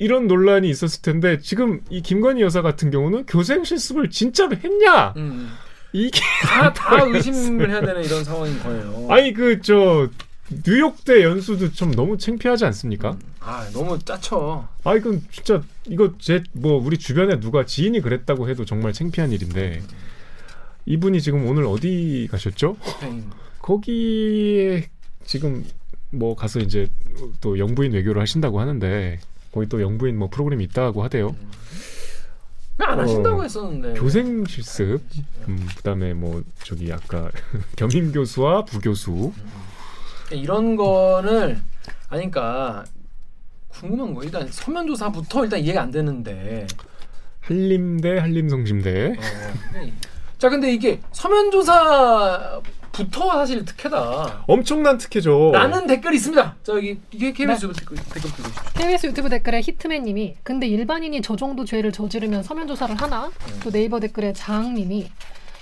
[0.02, 5.52] 이런 논란이 있었을 텐데 지금 이 김건희 여사 같은 경우는 교생 실습을 진짜로 했냐 음.
[5.94, 10.10] 이게 다, 다 의심을 해야 되는 이런 상황인 거예요 아니 그 저
[10.66, 13.16] 뉴욕대 연수도 좀 너무 창피하지 않습니까?
[13.40, 18.66] 아 너무 짜쳐 아 이건 진짜 이거 제 뭐 우리 주변에 누가 지인이 그랬다고 해도
[18.66, 19.82] 정말 창피한 일인데
[20.88, 22.76] 이분이 지금 오늘 어디 가셨죠?
[23.60, 24.90] 거기에
[25.26, 25.64] 지금
[26.10, 26.88] 뭐 가서 이제
[27.40, 29.20] 또 영부인 외교를 하신다고 하는데
[29.52, 31.36] 거기 또 영부인 뭐 프로그램이 있다고 하대요.
[32.78, 34.00] 안 하신다고 어, 했었는데.
[34.00, 35.02] 교생 실습,
[35.48, 37.30] 음, 그다음에 뭐 저기 아까
[37.76, 39.32] 겸임 교수와 부교수,
[40.32, 41.60] 이런 거를
[42.10, 42.84] 아니까
[43.70, 46.66] 궁금한 거 일단 서면 조사부터 일단 이해가 안 되는데.
[47.42, 49.16] 한림대 한림성심대.
[49.18, 49.22] 어,
[49.74, 49.94] 근데-
[50.40, 52.60] 자 근데 이게 서면 조사
[53.04, 55.52] 부터 사실 특혜다 엄청난 특혜죠.
[55.54, 57.74] 라는 댓글이 있습니다 저기 이게 KBS 네.
[57.74, 62.96] 댓글 댓글 보시죠 KBS 유튜브 댓글에 히트맨님이 근데 일반인이 저 정도 죄를 저지르면 서면 조사를
[63.02, 63.32] 하나?
[63.64, 65.10] 또 네이버 댓글에 장님이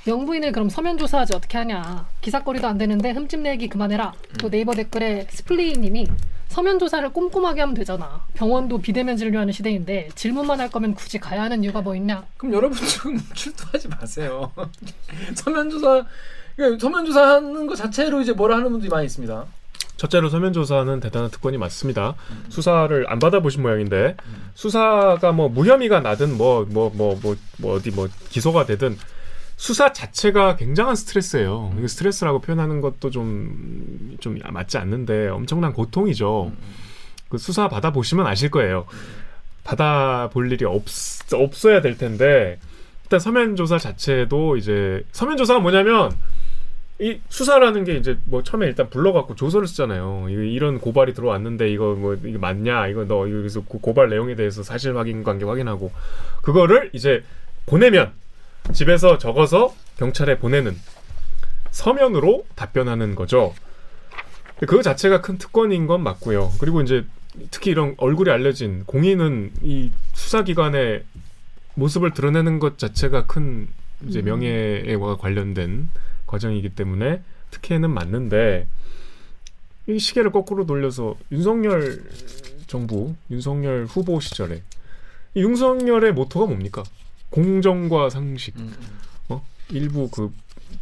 [0.07, 2.07] 영부인을 그럼 서면 조사하지 어떻게 하냐?
[2.21, 4.13] 기사거리도 안 되는데 흠집 내기 그만해라.
[4.39, 6.07] 또 네이버 댓글에 스플리님이
[6.47, 8.25] 서면 조사를 꼼꼼하게 하면 되잖아.
[8.33, 12.25] 병원도 비대면 진료하는 시대인데 질문만 할 거면 굳이 가야 하는 이유가 뭐 있냐?
[12.37, 14.51] 그럼 여러분 좀 출두하지 마세요
[15.35, 16.03] 서면 조사
[16.59, 19.45] 그러니까 서면 조사하는 거 자체로 이제 뭐라 하는 분들이 많이 있습니다
[19.95, 22.15] 첫째로 서면 조사는 대단한 특권이 맞습니다.
[22.47, 24.15] 수사를 안 받아보신 모양인데
[24.55, 28.97] 수사가 뭐 무혐의가 나든 뭐 뭐 뭐 뭐 뭐 어디 뭐 기소가 되든
[29.57, 31.73] 수사 자체가 굉장한 스트레스예요.
[31.77, 36.53] 이거 스트레스라고 표현하는 것도 좀좀 맞지 않는데 엄청난 고통이죠.
[37.27, 38.85] 그 수사 받아 보시면 아실 거예요.
[39.65, 40.83] 받아 볼 일이 없
[41.33, 42.57] 없어야 될 텐데
[43.03, 46.11] 일단 서면 조사 자체도 이제 서면 조사가 뭐냐면
[47.01, 50.27] 이 수사라는 게 이제 뭐 처음에 일단 불러갖고 조서를 쓰잖아요.
[50.29, 52.87] 이- 이런 고발이 들어왔는데 이거 뭐 이게 맞냐?
[52.87, 55.91] 이거 너 여기서 고- 고발 내용에 대해서 사실 확인 관계 확인하고
[56.41, 57.23] 그거를 이제
[57.65, 58.11] 보내면
[58.73, 60.75] 집에서 적어서 경찰에 보내는
[61.71, 63.53] 서면으로 답변하는 거죠.
[64.67, 66.51] 그 자체가 큰 특권인 건 맞고요.
[66.59, 67.05] 그리고 이제
[67.49, 71.03] 특히 이런 얼굴이 알려진 공인은 이 수사기관의
[71.75, 73.69] 모습을 드러내는 것 자체가 큰
[74.05, 74.25] 이제 음.
[74.25, 75.89] 명예와 관련된
[76.29, 78.67] 과정이기 때문에 특혜는 맞는데
[79.87, 82.03] 이 시계를 거꾸로 돌려서 윤석열
[82.67, 84.61] 정부, 윤석열 후보 시절에
[85.33, 86.83] 이 윤석열의 모토가 뭡니까?
[87.31, 88.73] 공정과 상식, 음,
[89.71, 90.31] 일부 그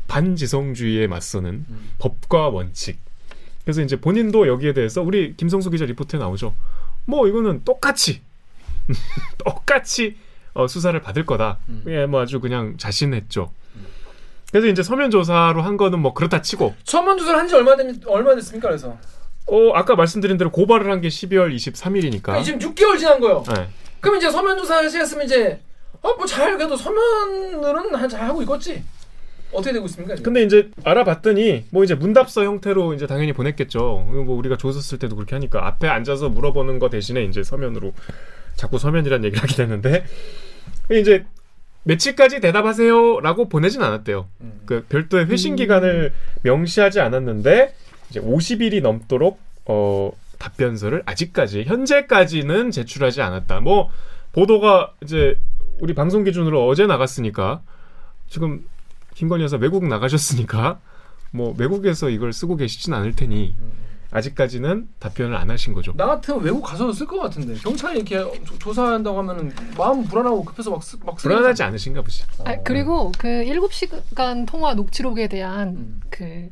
[0.07, 1.89] 반지성주의에 맞서는 음.
[1.99, 2.99] 법과 원칙.
[3.63, 6.53] 그래서 이제 본인도 여기에 대해서 우리 김성수 기자 리포트에 나오죠.
[7.05, 8.21] 뭐 이거는 똑같이
[9.43, 10.17] 똑같이
[10.53, 11.59] 어, 수사를 받을 거다.
[11.69, 11.83] 음.
[11.87, 13.51] 예, 뭐 아주 그냥 자신했죠.
[14.51, 17.85] 그래서 이제 서면 조사로 한 거는 뭐 그렇다 치고 서면 조사를 한 지 얼마 됐
[18.07, 18.69] 얼마 됐습니까?
[18.69, 18.97] 그래서
[19.45, 22.21] 어 아까 말씀드린 대로 고발을 한 게 12월 23일이니까.
[22.23, 23.43] 그러니까 지금 6개월 지난 거예요.
[23.55, 23.67] 네.
[23.99, 25.59] 그럼 이제 서면 조사 하셨으면 이제
[26.01, 28.83] 어뭐잘 그래도 서면으로는 한- 잘 하고 있겠지.
[29.51, 30.15] 어떻게 되고 있습니까?
[30.15, 30.33] 지금?
[30.33, 33.79] 근데 이제 알아봤더니 뭐 이제 문답서 형태로 이제 당연히 보냈겠죠.
[34.25, 37.93] 뭐 우리가 조서 쓸 때도 그렇게 하니까 앞에 앉아서 물어보는 거 대신에 이제 서면으로
[38.57, 40.05] 자꾸 서면이란 얘기를 하게 되는데
[40.91, 41.25] 이제
[41.87, 44.27] 며칠까지 대답하세요라고 보내진 않았대요.
[44.41, 44.61] 음.
[44.65, 47.73] 그 별도의 회신 기간을 명시하지 않았는데
[48.09, 53.61] 이제 50일이 넘도록 어 답변서를 아직까지 현재까지는 제출하지 않았다.
[53.61, 53.89] 뭐
[54.33, 55.39] 보도가 이제
[55.79, 57.61] 우리 방송 기준으로 어제 나갔으니까
[58.27, 58.65] 지금
[59.15, 60.79] 김건희 여사 외국 나가셨으니까
[61.31, 63.55] 뭐 외국에서 이걸 쓰고 계시진 않을 테니
[64.11, 65.93] 아직까지는 답변을 안 하신 거죠.
[65.95, 70.81] 나 같으면 외국 가서도 쓸것 같은데 경찰이 이렇게 조- 조사한다고 하면은 마음 불안하고 급해서 막,
[70.83, 71.67] 쓰, 막 불안하지 되잖아.
[71.69, 72.23] 않으신가 보지.
[72.45, 76.01] 아, 그리고 그 7시간 통화 녹취록에 대한 음.
[76.09, 76.49] 그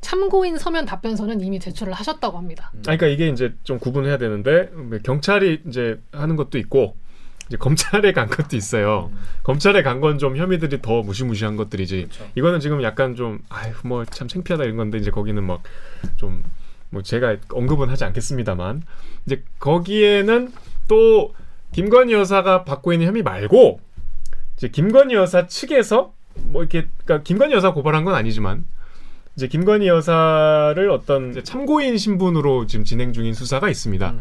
[0.00, 2.70] 참고인 서면 답변서는 이미 제출을 하셨다고 합니다.
[2.74, 2.78] 음.
[2.80, 6.96] 아, 그러니까 이게 이제 좀 구분해야 되는데 뭐 경찰이 이제 하는 것도 있고
[7.48, 9.10] 이제 검찰에 간 것도 있어요.
[9.42, 12.04] 검찰에 간 건 좀 혐의들이 더 무시무시한 것들이지.
[12.10, 12.26] 그렇죠.
[12.36, 15.62] 이거는 지금 약간 좀 아휴 뭐 참 창피하다 이런 건데 이제 거기는 막
[16.16, 16.42] 좀
[16.90, 18.82] 뭐 제가 언급은 하지 않겠습니다만
[19.26, 20.52] 이제 거기에는
[20.88, 21.34] 또
[21.72, 23.80] 김건희 여사가 받고 있는 혐의 말고
[24.56, 28.64] 이제 김건희 여사 측에서 뭐 이렇게 그러니까 김건희 여사 고발한 건 아니지만
[29.36, 34.10] 이제 김건희 여사를 어떤 참고인 신분으로 지금 진행 중인 수사가 있습니다.
[34.10, 34.20] 음.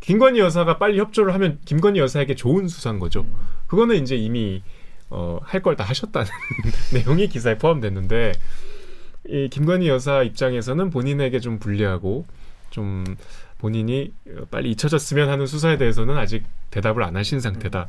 [0.00, 3.20] 김건희 여사가 빨리 협조를 하면 김건희 여사에게 좋은 수사인 거죠.
[3.22, 3.34] 음.
[3.66, 4.62] 그거는 이제 이미
[5.10, 6.28] 어, 할 걸 다 하셨다는
[6.94, 8.32] 내용이 기사에 포함됐는데
[9.28, 12.26] 이 김건희 여사 입장에서는 본인에게 좀 불리하고
[12.70, 13.04] 좀
[13.58, 17.88] 본인이 어, 빨리 잊혀졌으면 하는 수사에 대해서는 아직 대답을 안 하신 상태다.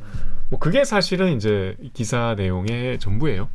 [0.50, 3.48] 뭐 그게 사실은 이제 이 기사 내용의 전부예요.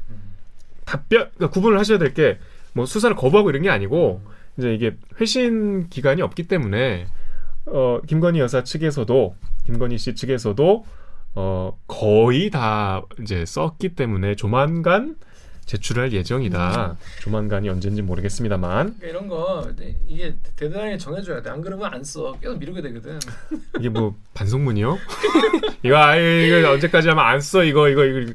[0.86, 2.38] 답변 그러니까 구분을 하셔야 될 게
[2.74, 4.22] 뭐 수사를 거부하고 이런 게 아니고
[4.58, 7.06] 이제 이게 회신 기간이 없기 때문에
[7.66, 10.86] 어 김건희 여사 측에서도 김건희 씨 측에서도
[11.36, 15.16] 어 거의 다 이제 썼기 때문에 조만간
[15.76, 16.98] 제출할 예정이다.
[17.22, 19.66] 조만간이 언젠지 모르겠습니다만 그러니까 이런 거
[20.08, 21.50] 이게 대단하게 정해줘야 돼.
[21.50, 22.34] 안 그러면 안 써.
[22.42, 23.18] 계속 미루게 되거든.
[23.80, 24.98] 이게 뭐 반성문이요?
[25.84, 28.34] 이거 아 이거 언제까지 하면 안 써 이거 이거 이거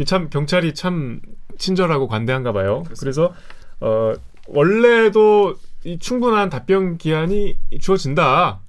[0.00, 1.20] 이참 경찰이 참
[1.56, 2.82] 친절하고 관대한가 봐요.
[2.98, 3.32] 그래서
[3.80, 4.12] 어
[4.48, 8.60] 원래도 이 충분한 답변 기한이 주어진다.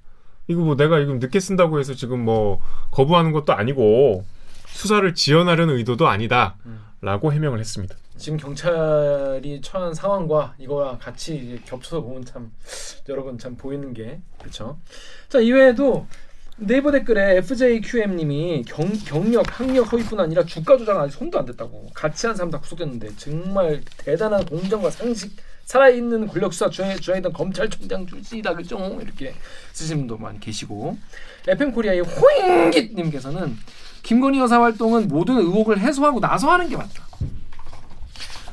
[0.48, 4.24] 이거 뭐 내가 이거 늦게 쓴다고 해서 지금 뭐 거부하는 것도 아니고
[4.68, 6.56] 수사를 지연하려는 의도도 아니다
[7.04, 7.98] 라고 해명을 했습니다.
[8.16, 12.54] 지금 경찰이 처한 상황과 이거랑 같이 겹쳐서 보면 참
[13.10, 14.80] 여러분 참 보이는 게 그렇죠.
[15.28, 16.08] 자 이외에도
[16.56, 22.26] 네이버 댓글에 FJQM님이 경, 경력, 학력 허위뿐 아니라 주가 조작 아직 손도 안 댔다고 같이
[22.26, 25.36] 한 사람 다 구속됐는데 정말 대단한 공정과 상식
[25.66, 28.98] 살아있는 권력 수사 주행, 주행했던 검찰총장 출신이다 그죠?
[29.02, 29.34] 이렇게
[29.74, 30.98] 쓰시는 분도 많이 계시고
[31.50, 33.58] FM 코리아의 호잉깃님께서는
[34.04, 37.04] 김건희 여사 활동은 모든 의혹을 해소하고 나서 하는 게 맞다.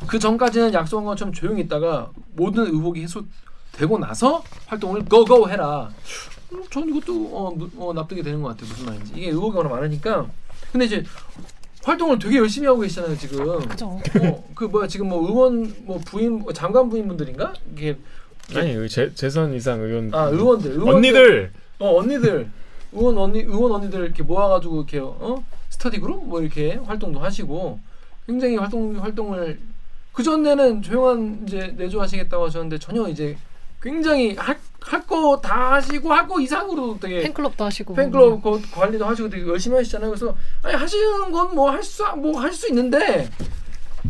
[0.07, 5.91] 그 전까지는 약속한 것처럼 조용히 있다가 모든 의혹이 해소되고 나서 활동을 고고 해라.
[6.53, 8.69] 음, 전 이것도 어, 무- 어, 납득이 되는 것 같아요.
[8.71, 10.27] 무슨 말인지 이게 의혹이 워낙 많으니까.
[10.73, 11.05] 근데 이제
[11.85, 13.61] 활동을 되게 열심히 하고 계시잖아요 지금.
[13.69, 14.01] 그죠.
[14.23, 17.97] 어, 그 뭐야 지금 뭐 의원 뭐 부인 뭐 장관 부인분들인가 이게
[18.55, 22.51] 아니 그 재, 재선 이상 의원 아 의원들, 의원들 언니들 어 언니들
[22.93, 25.43] 의원 언니 의원 언니들 이렇게 모아가지고 이렇게 어?
[25.69, 26.25] 스터디 그룹?
[26.27, 27.79] 뭐 이렇게 활동도 하시고
[28.27, 29.61] 굉장히 활동 활동을
[30.13, 33.37] 그 전에는 조용한 이제 내조하시겠다고 하셨는데 전혀 이제
[33.81, 34.59] 굉장히 할
[35.07, 37.95] 거 다 하시고 할 거 이상으로 되게 팬클럽도 하시고.
[37.95, 40.11] 팬클럽 거- 관리도 하시고 되게 열심히 하시잖아요.
[40.11, 43.29] 그래서 아니 하시는 건 뭐 할 수 뭐 할 수 있는데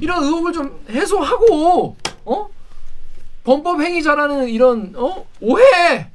[0.00, 2.48] 이런 의혹을 좀 해소하고 어?
[3.44, 5.24] 범법 행위자라는 이런 어?
[5.40, 6.08] 오해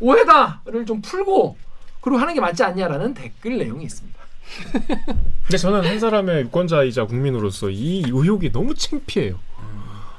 [0.00, 1.56] 오해다를 좀 풀고
[2.04, 4.18] 그리고 하는 게 맞지 않냐라는 댓글 내용이 있습니다.
[5.44, 9.38] 근데 저는 한 사람의 유권자이자 국민으로서 이 의혹이 너무 창피해요.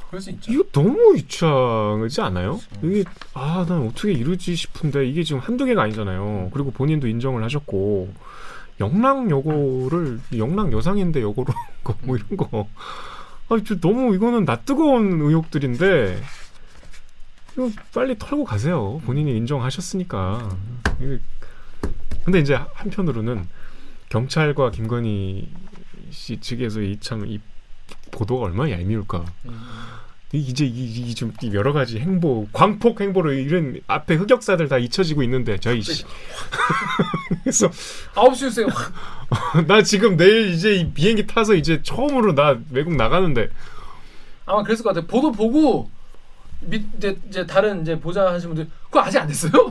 [0.10, 0.52] 그럴 수 있죠.
[0.52, 2.60] 이거 너무 유치하지 않아요?
[2.82, 3.04] 이게
[3.36, 6.50] 아 난 어떻게 이러지 싶은데 이게 지금 한두 개가 아니잖아요.
[6.54, 8.12] 그리고 본인도 인정을 하셨고
[8.80, 11.54] 영랑 여고를 영랑 여상인데 여고로
[12.02, 12.67] 뭐 이런 거.
[13.48, 16.19] 아, 저 너무 이거는 나 뜨거운 의혹들인데
[17.54, 19.02] 이거 빨리 털고 가세요.
[19.06, 20.50] 본인이 인정하셨으니까.
[22.25, 23.47] 근데 이제 한편으로는
[24.09, 25.47] 경찰과 김건희
[26.11, 27.39] 씨 측에서 이 참 이
[28.11, 29.23] 보도가 얼마나 얄미울까.
[29.45, 29.61] 음.
[30.33, 35.81] 이- 이제 이좀 여러 가지 행보, 광폭 행보로 이런 앞에 흑역사들 다 잊혀지고 있는데 저희
[35.81, 36.03] 씨.
[37.43, 37.69] 그래서
[38.15, 38.91] 아홉 시 뉴스에 확
[39.67, 43.49] 나 지금 내일 이제 이 비행기 타서 이제 처음으로 나 외국 나가는데
[44.45, 45.05] 아마 그랬을 것 같아요.
[45.07, 45.89] 보도 보고
[46.61, 49.51] 밑 이제, 이제 다른 이제 보자 하시는 분들 그거 아직 안 됐어요?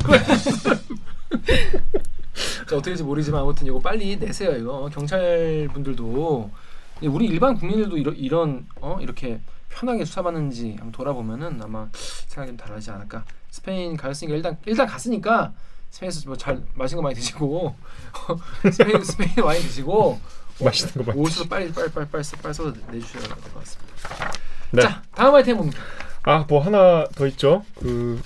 [2.69, 6.51] 자 어떻게 될지 모르지만 아무튼 이거 빨리 내세요 이거 경찰 분들도
[7.03, 12.91] 우리 일반 국민들도 이런 이런 어 이렇게 편하게 수사받는지 한번 돌아보면은 아마 생각이 좀 다르지
[12.93, 13.25] 않을까.
[13.51, 15.53] 스페인 갔으니까 일단 일단 갔으니까
[15.91, 17.75] 스페인에서 뭐 잘 맛있는 거 많이 드시고
[18.73, 20.21] 스페인 스페인 와인 드시고
[20.65, 24.33] 맛있는 거 많이 옷으로 빨리 빨리 빨리 빨리 써- 빨리 써서 내주셔야 될 것 같습니다.
[24.71, 24.83] 네.
[24.83, 25.81] 자 다음 아이템 뭡니까?
[26.23, 27.65] 아뭐 하나 더 있죠.
[27.79, 28.21] 그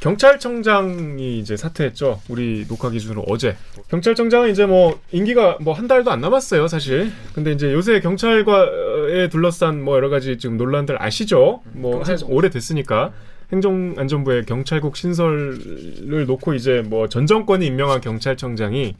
[0.00, 2.20] 경찰청장이 이제 사퇴했죠.
[2.28, 3.56] 우리 녹화 기준으로 어제.
[3.88, 7.10] 경찰청장은 이제 뭐 임기가 뭐 한 달도 안 남았어요, 사실.
[7.34, 11.62] 근데 이제 요새 경찰과에 둘러싼 뭐 여러 가지 지금 논란들 아시죠?
[11.72, 12.02] 뭐.
[12.26, 13.12] 오래 됐으니까
[13.52, 18.94] 행정안전부의 경찰국 신설을 놓고 이제 뭐 전 정권이 임명한 경찰청장이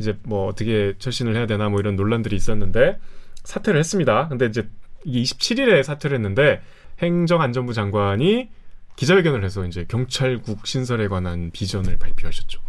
[0.00, 2.98] 이제 뭐 어떻게 철신을 해야 되나 뭐 이런 논란들이 있었는데
[3.44, 4.28] 사퇴를 했습니다.
[4.28, 4.66] 근데 이제
[5.04, 6.60] 이게 27일에 사퇴를 했는데
[7.00, 8.48] 행정안전부 장관이
[8.96, 12.60] 기자회견을 해서 이제 경찰국 신설에 관한 비전을 발표하셨죠.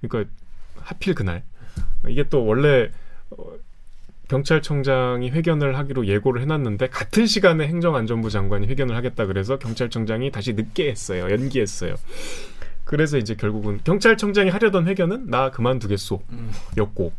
[0.00, 0.30] 그러니까
[0.80, 1.42] 하필 그날
[2.08, 2.90] 이게 또 원래
[3.30, 3.52] 어,
[4.28, 10.88] 경찰청장이 회견을 하기로 예고를 해놨는데 같은 시간에 행정안전부 장관이 회견을 하겠다 그래서 경찰청장이 다시 늦게
[10.90, 11.30] 했어요.
[11.30, 11.94] 연기했어요.
[12.84, 16.52] 그래서 이제 결국은 경찰청장이 하려던 회견은 나 그만두겠소 음.
[16.76, 17.12] 였고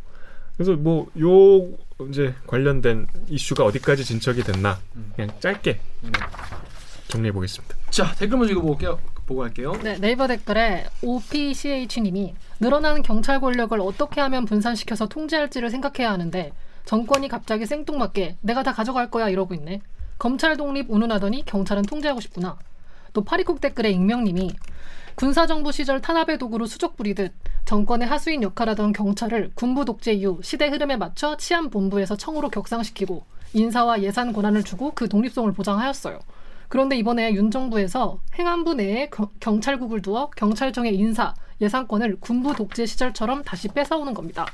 [0.56, 1.68] 그래서 뭐 요
[2.10, 5.12] 이제 관련된 이슈가 어디까지 진척이 됐나 음.
[5.16, 6.12] 그냥 짧게 음.
[7.08, 7.76] 정리해 보겠습니다.
[7.90, 9.00] 자 댓글 먼저 읽어볼게요.
[9.28, 9.74] 보고 갈게요.
[9.84, 16.54] 네, 네이버 댓글에 OPCH님이 늘어난 경찰 권력을 어떻게 하면 분산시켜서 통제할지를 생각해야 하는데
[16.86, 19.82] 정권이 갑자기 생뚱맞게 내가 다 가져갈 거야 이러고 있네.
[20.18, 22.58] 검찰 독립 운운하더니 경찰은 통제하고 싶구나.
[23.14, 24.52] 또 파리국 댓글에 익명님이
[25.16, 27.34] 군사정부 시절 탄압의 도구로 수족 부리듯
[27.66, 34.32] 정권의 하수인 역할하던 경찰을 군부 독재 이후 시대 흐름에 맞춰 치안본부에서 청으로 격상시키고 인사와 예산
[34.32, 36.20] 권한을 주고 그 독립성을 보장하였어요.
[36.68, 43.44] 그런데 이번에 윤 정부에서 행안부 내에 겨- 경찰국을 두어 경찰청의 인사, 예산권을 군부 독재 시절처럼
[43.44, 44.46] 다시 뺏어오는 겁니다.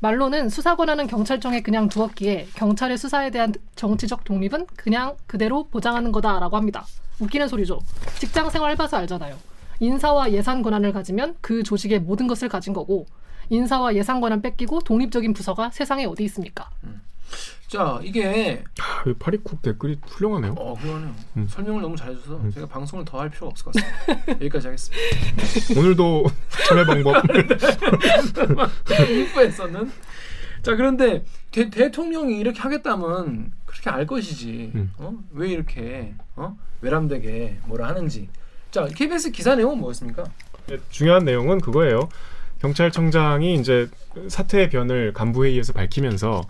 [0.00, 6.56] 말로는 수사 권한은 경찰청에 그냥 두었기에 경찰의 수사에 대한 정치적 독립은 그냥 그대로 보장하는 거다라고
[6.56, 6.84] 합니다.
[7.20, 7.78] 웃기는 소리죠.
[8.18, 9.36] 직장 생활 해봐서 알잖아요.
[9.80, 13.06] 인사와 예산 권한을 가지면 그 조직의 모든 것을 가진 거고
[13.50, 16.68] 인사와 예산 권한 뺏기고 독립적인 부서가 세상에 어디 있습니까?
[17.68, 20.52] 자 이게 아, 이 파리쿡 댓글이 훌륭하네요.
[20.56, 21.14] 어 그러네요.
[21.36, 21.46] 음.
[21.48, 22.50] 설명을 너무 잘해줘서 음.
[22.52, 24.32] 제가 방송을 더 할 필요가 없을 것 같습니다.
[24.44, 25.80] 여기까지 하겠습니다.
[25.80, 26.26] 오늘도
[26.68, 27.22] 참여 방법
[29.10, 29.90] 인포에서는
[30.62, 34.72] 자 그런데 대, 대통령이 이렇게 하겠다면 그렇게 알 것이지.
[34.74, 34.92] 음.
[34.98, 35.12] 어?
[35.32, 36.56] 왜 이렇게 어?
[36.80, 38.28] 외람되게 뭐라 하는지.
[38.70, 40.24] 자 KBS 기사 내용은 뭐였습니까?
[40.90, 42.08] 중요한 내용은 그거예요.
[42.60, 43.88] 경찰청장이 이제
[44.28, 46.42] 사퇴의 변을 간부회의에서 밝히면서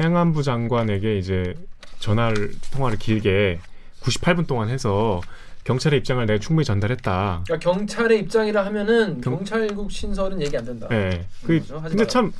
[0.00, 1.54] 행안부 장관에게 이제
[1.98, 3.58] 전화를 통화를 길게
[4.00, 5.20] 98분 동안 해서
[5.64, 7.42] 경찰의 입장을 내가 충분히 전달했다.
[7.46, 10.86] 그러니까 경찰의 입장이라 하면은 경- 경찰국 신설은 얘기 안 된다.
[10.92, 11.26] 예.
[11.44, 12.06] 그 근데.
[12.06, 12.32] 참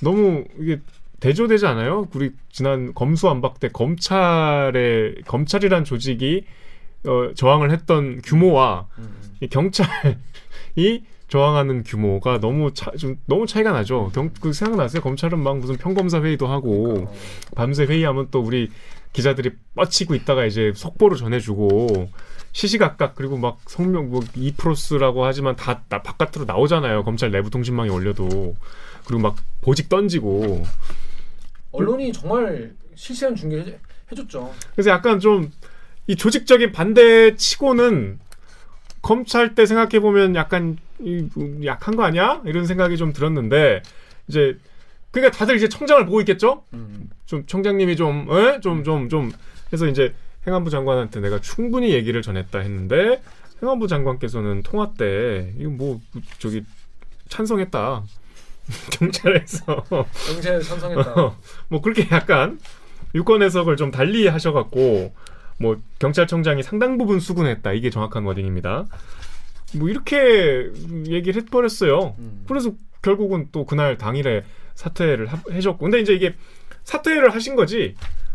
[0.00, 0.80] 너무 이게
[1.20, 2.08] 대조되지 않아요?
[2.14, 6.44] 우리 지난 검수안박 때 검찰의 검찰이란 조직이
[7.06, 9.36] 어, 저항을 했던 규모와 음.
[9.40, 10.16] 이 경찰이
[11.38, 14.12] 저항하는 규모가 너무 차, 좀 너무 차이가 나죠.
[14.14, 15.02] 경, 그 생각나세요?
[15.02, 17.14] 검찰은 막 무슨 평검사 회의도 하고 어.
[17.56, 18.70] 밤새 회의하면 또 우리
[19.12, 22.08] 기자들이 뻗치고 있다가 이제 속보로 전해주고
[22.52, 27.02] 시시각각 그리고 막 성명 뭐 이프로스라고 하지만 다, 다 바깥으로 나오잖아요.
[27.02, 28.54] 검찰 내부 통신망에 올려도
[29.04, 30.62] 그리고 막 보직 던지고
[31.72, 33.78] 언론이 정말 실시간 중계 해-
[34.12, 34.52] 해줬죠.
[34.76, 35.50] 그래서 약간 좀
[36.06, 38.18] 이 조직적인 반대 치고는
[39.00, 40.76] 검찰 때 생각해 보면 약간
[41.64, 42.42] 약한 거 아니야?
[42.44, 43.82] 이런 생각이 좀 들었는데
[44.28, 44.58] 이제
[45.10, 46.64] 그러니까 다들 이제 청장을 보고 있겠죠?
[46.72, 47.08] 음.
[47.26, 48.60] 좀 청장님이 좀, 에?
[48.60, 49.30] 좀, 좀, 좀
[49.72, 50.14] 해서 이제
[50.46, 53.22] 행안부 장관한테 내가 충분히 얘기를 전했다 했는데
[53.62, 56.00] 행안부 장관께서는 통화 때 이거 뭐
[56.38, 56.64] 저기
[57.28, 58.02] 찬성했다
[58.98, 59.84] 경찰에서
[60.26, 61.20] 경찰 선성했다.
[61.20, 61.36] 어,
[61.68, 62.58] 뭐 그렇게 약간
[63.14, 65.14] 유권 해석을 좀 달리 하셔갖고
[65.58, 68.86] 뭐 경찰청장이 상당 부분 수긍했다 이게 정확한 워딩입니다.
[69.76, 70.70] 뭐 이렇게
[71.08, 72.14] 얘기를 해버렸어요.
[72.18, 72.44] 음.
[72.48, 74.42] 그래서 결국은 또 그날 당일에
[74.74, 76.34] 사퇴를 하- 해줬고 근데 이제 이게
[76.84, 77.94] 사퇴를 하신 거지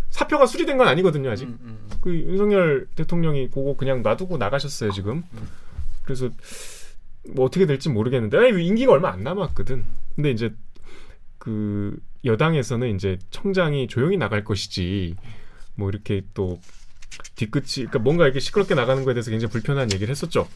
[0.10, 1.45] 사표가 수리된 건 아니거든요 아직.
[1.45, 1.97] 음, 음, 음.
[2.02, 5.23] 그 윤석열 대통령이 그거 그냥 놔두고 나가셨어요 지금.
[5.34, 5.47] 음.
[6.04, 6.30] 그래서
[7.30, 9.84] 뭐 어떻게 될지 모르겠는데 아니 임기가 얼마 안 남았거든.
[10.15, 10.54] 근데 이제
[11.38, 15.15] 그 여당에서는 이제 청장이 조용히 나갈 것이지
[15.75, 16.60] 뭐 이렇게 또
[17.39, 20.47] 뒤끝이 그러니까 뭔가 이렇게 시끄럽게 나가는 거에 대해서 굉장히 불편한 얘기를 했었죠.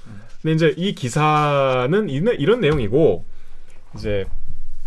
[0.42, 3.24] 근데 이제 이 기사는 이런, 이런 내용이고
[3.96, 4.26] 이제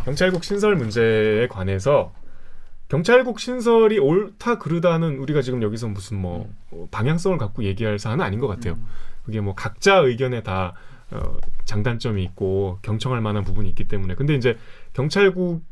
[0.04, 2.12] 경찰국 신설 문제에 관해서
[2.88, 8.38] 경찰국 신설이 옳다 그르다는 우리가 지금 여기서 무슨 뭐 어, 방향성을 갖고 얘기할 사안은 아닌
[8.40, 8.74] 것 같아요.
[8.74, 8.86] 음.
[9.24, 10.74] 그게 뭐 각자 의견에 다
[11.10, 14.58] 어, 장단점이 있고 경청할 만한 부분이 있기 때문에 근데 이제
[14.92, 15.64] 경찰국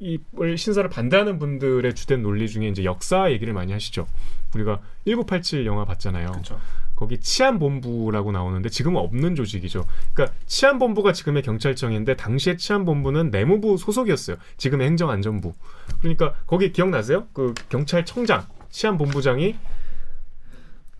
[0.00, 4.06] 이을 신설을 반대하는 분들의 주된 논리 중에 이제 역사 얘기를 많이 하시죠.
[4.54, 6.32] 우리가 1987 영화 봤잖아요.
[6.32, 6.58] 그렇죠.
[6.96, 9.86] 거기 치안본부라고 나오는데 지금은 없는 조직이죠.
[10.12, 14.36] 그러니까 치안본부가 지금의 경찰청인데 당시에 치안본부는 내무부 소속이었어요.
[14.58, 15.52] 지금의 행정안전부.
[16.00, 17.26] 그러니까 거기 기억나세요?
[17.32, 19.56] 그 경찰청장, 치안본부장이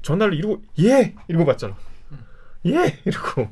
[0.02, 1.76] 전화를 이러고 예 이러고 받잖아.
[2.66, 3.50] 예 이러고.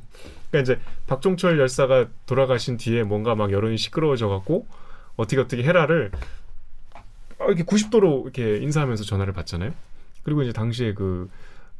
[0.50, 4.66] 그러니까 이제 박종철 열사가 돌아가신 뒤에 뭔가 막 여론이 시끄러워져 갖고
[5.18, 6.10] 어떻게 어떻게 해라를
[6.94, 9.72] 아, 이렇게 90도로 이렇게 인사하면서 전화를 받잖아요.
[10.22, 11.28] 그리고 이제 당시에 그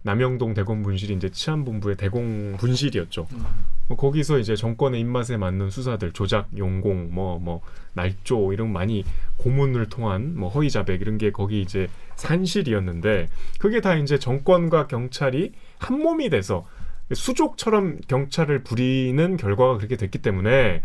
[0.03, 3.27] 남영동 대검 분실이 이제 치안본부의 대공 분실이었죠.
[3.33, 3.45] 음.
[3.89, 7.63] 뭐 거기서 이제 정권의 입맛에 맞는 수사들 조작, 용공, 뭐 뭐
[7.95, 9.05] 날조 이런 많이
[9.39, 15.53] 고문을 통한 뭐 허위 자백 이런 게 거기 이제 산실이었는데 그게 다 이제 정권과 경찰이
[15.79, 16.67] 한 몸이 돼서
[17.13, 20.83] 수족처럼 경찰을 부리는 결과가 그렇게 됐기 때문에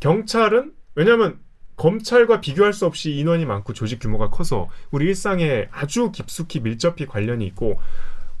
[0.00, 1.38] 경찰은 왜냐하면
[1.76, 7.46] 검찰과 비교할 수 없이 인원이 많고 조직 규모가 커서 우리 일상에 아주 깊숙이 밀접히 관련이
[7.48, 7.78] 있고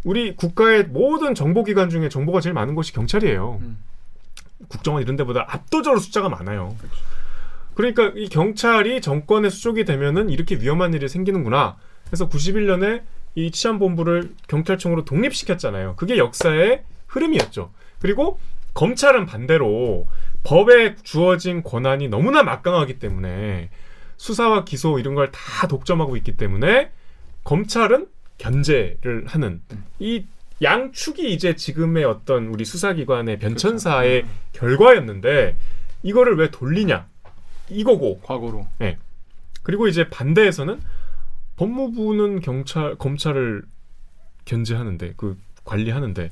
[0.04, 3.58] 우리 국가의 모든 정보기관 중에 정보가 제일 많은 곳이 경찰이에요.
[3.60, 3.78] 음.
[4.68, 6.74] 국정원 이런 데보다 압도적으로 숫자가 많아요.
[7.74, 11.76] 그러니까 이 경찰이 정권의 수족이 되면은 이렇게 위험한 일이 생기는구나.
[12.06, 13.02] 그래서 91년에
[13.34, 15.96] 이 치안본부를 경찰청으로 독립시켰잖아요.
[15.96, 17.70] 그게 역사의 흐름이었죠.
[18.00, 18.38] 그리고
[18.72, 20.06] 검찰은 반대로
[20.46, 23.68] 법에 주어진 권한이 너무나 막강하기 때문에
[24.16, 26.92] 수사와 기소 이런 걸 다 독점하고 있기 때문에
[27.42, 28.06] 검찰은
[28.38, 29.60] 견제를 하는
[29.98, 30.24] 이
[30.62, 34.36] 양축이 이제 지금의 어떤 우리 수사기관의 변천사의 그렇죠.
[34.52, 35.56] 결과였는데
[36.04, 37.08] 이거를 왜 돌리냐
[37.68, 38.68] 이거고 과거로.
[39.64, 40.80] 그리고 이제 반대에서는
[41.56, 43.64] 법무부는 경찰 검찰을
[44.44, 46.30] 견제하는데 그 관리하는데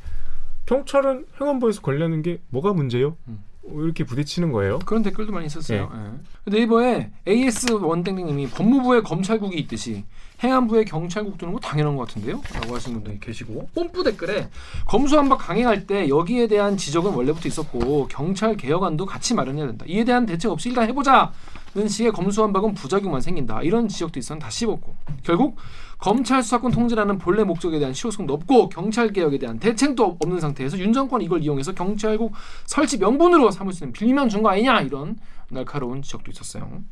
[0.66, 3.16] 경찰은 행안부에서 관리하는 게 뭐가 문제요?
[3.27, 3.42] 음.
[3.72, 4.79] 이렇게 부딪히는 거예요.
[4.81, 5.90] 그런 댓글도 많이 있었어요.
[5.92, 6.50] 예.
[6.50, 10.05] 네이버에 AS 원땡땡님이 법무부에 검찰국이 있듯이
[10.42, 12.40] 행안부에 경찰국 두는 거 당연한 것 같은데요?
[12.53, 14.48] 라고 하시는 분들이 계시고 뽐뿌 댓글에
[14.87, 19.87] 검수한박 강행할 때 여기에 대한 지적은 원래부터 있었고 경찰 개혁안도 같이 마련해야 된다.
[19.88, 21.33] 이에 대한 대책 없이 일단 해보자
[21.74, 23.62] 는 식의 검수한박은 부작용만 생긴다.
[23.62, 25.57] 이런 지적도 있었는데 다 씹었고 결국
[26.04, 30.92] 검찰 수사권 통제라는 본래 목적에 대한 실효성도 없고 경찰 개혁에 대한 대책도 없는 상태에서 윤
[30.92, 32.34] 정권 이걸 이용해서 경찰국
[32.66, 35.16] 설치 명분으로 삼을 수 있는 빌미만 준 거 아니냐 이런
[35.48, 36.82] 날카로운 지적도 있었어요.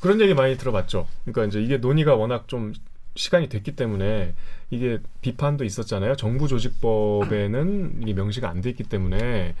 [0.00, 1.06] 그런 얘기 많이 들어봤죠.
[1.26, 2.72] 그러니까 이제 이게 논의가 워낙 좀
[3.14, 4.32] 시간이 됐기 때문에
[4.70, 6.16] 이게 비판도 있었잖아요.
[6.16, 9.54] 정부 조직법에는 이게 명시가 안 돼 있기 때문에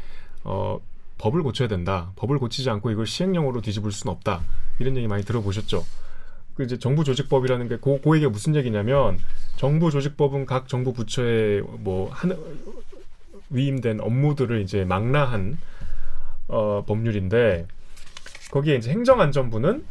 [0.44, 0.80] 어,
[1.18, 2.12] 법을 고쳐야 된다.
[2.16, 4.40] 법을 고치지 않고 이걸 시행령으로 뒤집을 수는 없다.
[4.78, 5.84] 이런 얘기 많이 들어보셨죠.
[6.60, 9.18] 그 이제 정부 조직법이라는 게 고, 고 이게 무슨 얘기냐면
[9.56, 12.36] 정부 조직법은 각 정부 부처에 뭐 한,
[13.48, 15.56] 위임된 업무들을 이제 망라한
[16.48, 17.66] 어, 법률인데
[18.50, 19.86] 거기에 이제 행정안전부는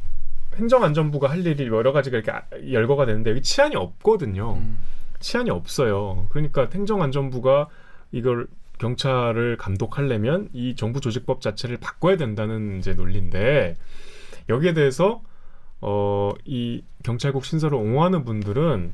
[0.57, 4.57] 행정안전부가 할 일이 여러 가지가 이렇게 아- 열거가 되는데 여기 치안이 없거든요.
[4.61, 4.77] 음.
[5.19, 6.27] 치안이 없어요.
[6.29, 7.67] 그러니까 행정안전부가
[8.11, 8.45] 이걸
[8.77, 13.75] 경찰을 감독하려면 이 정부 조직법 자체를 바꿔야 된다는 이제 논리인데
[14.49, 15.23] 여기에 대해서
[15.81, 18.93] 어, 이 경찰국 신설을 옹호하는 분들은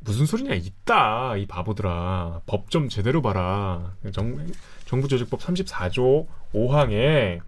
[0.00, 4.46] 무슨 소리냐 있다 이 바보들아 법 좀 제대로 봐라 정,
[4.86, 7.40] 정부조직법 34조 5항에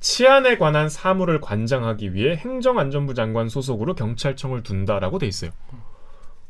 [0.00, 5.50] 치안에 관한 사무를 관장하기 위해 행정안전부 장관 소속으로 경찰청을 둔다라고 돼 있어요.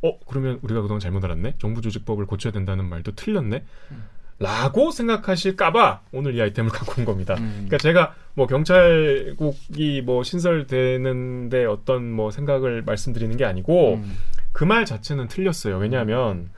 [0.03, 1.55] 어 그러면 우리가 그동안 잘못 알았네.
[1.59, 3.65] 정부조직법을 고쳐야 된다는 말도 틀렸네.
[4.39, 7.34] 라고 생각하실까봐 오늘 이 아이템을 갖고 온 겁니다.
[7.34, 7.53] 음.
[7.66, 14.16] 그러니까 제가 뭐 경찰국이 뭐 신설되는데 어떤 뭐 생각을 말씀드리는 게 아니고 음.
[14.53, 15.78] 그말 자체는 틀렸어요.
[15.78, 16.51] 왜냐하면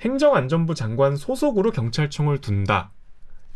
[0.00, 2.90] 행정안전부 장관 소속으로 경찰청을 둔다.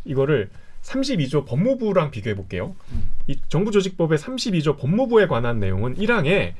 [0.05, 0.49] 이거를
[0.81, 2.75] 32조 법무부랑 비교해 볼게요.
[2.91, 3.09] 음.
[3.27, 6.53] 이 정부조직법의 32조 법무부에 관한 내용은 1항에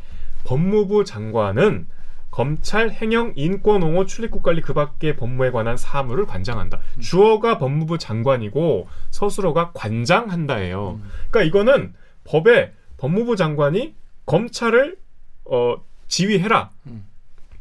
[0.46, 1.88] 법무부 장관은
[2.34, 6.80] 검찰, 행영, 인권 옹호, 출입국 관리 그 밖의 법무에 관한 사무를 관장한다.
[7.00, 11.00] 주어가 법무부 장관이고 서술어가 관장한다예요.
[11.00, 11.10] 음.
[11.30, 13.94] 그러니까 이거는 법에 법무부 장관이
[14.26, 14.98] 검찰을
[15.46, 15.76] 어,
[16.08, 17.06] 지휘해라 음.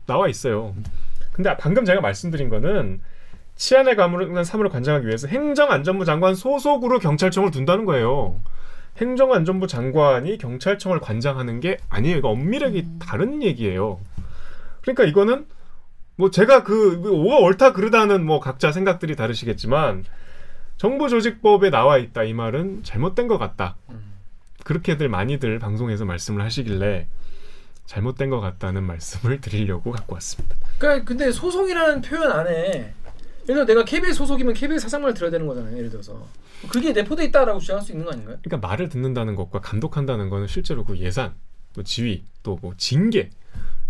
[0.06, 0.74] 나와 있어요.
[1.34, 3.02] 근데 방금 제가 말씀드린 거는
[3.56, 8.40] 치안에 관한 사무를 관장하기 위해서 행정안전부 장관 소속으로 경찰청을 둔다는 거예요.
[8.96, 12.16] 행정안전부 장관이 경찰청을 관장하는 게 아니에요.
[12.16, 14.00] 이거 엄밀하게 다른 얘기예요.
[14.82, 15.46] 그러니까 이거는
[16.16, 20.04] 뭐 제가 그 뭐가 옳다 그르다는 뭐 각자 생각들이 다르시겠지만
[20.76, 23.76] 정부 조직법에 나와 있다 이 말은 잘못된 것 같다.
[23.90, 24.12] 음.
[24.64, 27.08] 그렇게들 많이들 방송에서 말씀을 하시길래
[27.86, 30.56] 잘못된 것 같다는 말씀을 드리려고 갖고 왔습니다.
[30.78, 32.94] 그러니까 근데 소속이라는 표현 안에
[33.48, 35.76] 예를 들어 내가 KBS 소속이면 KBS 사장말을 들어야 되는 거잖아요.
[35.76, 36.26] 예를 들어서
[36.70, 38.38] 그게 내포돼 있다라고 주장할 수 있는 거 아닌가요?
[38.42, 41.34] 그러니까 말을 듣는다는 것과 감독한다는 거는 실제로 그 예산,
[41.72, 43.30] 또 지휘, 또뭐 징계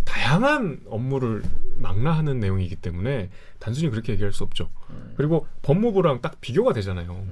[0.05, 1.42] 다양한 업무를
[1.76, 4.68] 망라하는 내용이기 때문에 단순히 그렇게 얘기할 수 없죠.
[4.90, 5.14] 음.
[5.16, 7.24] 그리고 법무부랑 딱 비교가 되잖아요.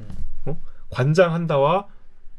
[0.47, 0.61] 어?
[0.91, 1.87] 관장한다와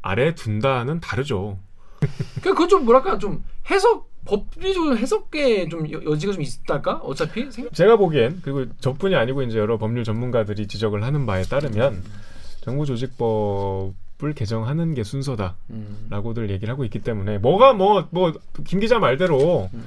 [0.02, 1.58] 아래 둔다는 다르죠.
[2.00, 6.96] 그러니까 그거 좀 뭐랄까 좀 해석 법리적으로 해석에 좀 여- 여지가 좀 있달까?
[6.98, 7.68] 어차피 생...
[7.72, 12.02] 제가 보기엔 그리고 저뿐이 아니고 이제 여러 법률 전문가들이 지적을 하는 바에 따르면
[12.62, 15.56] 정부조직법 을 개정하는 게 순서다.
[15.70, 16.06] 음.
[16.08, 18.32] 라고들 얘기를 하고 있기 때문에 뭐가 뭐 뭐
[18.64, 19.82] 김 기자 말대로 음.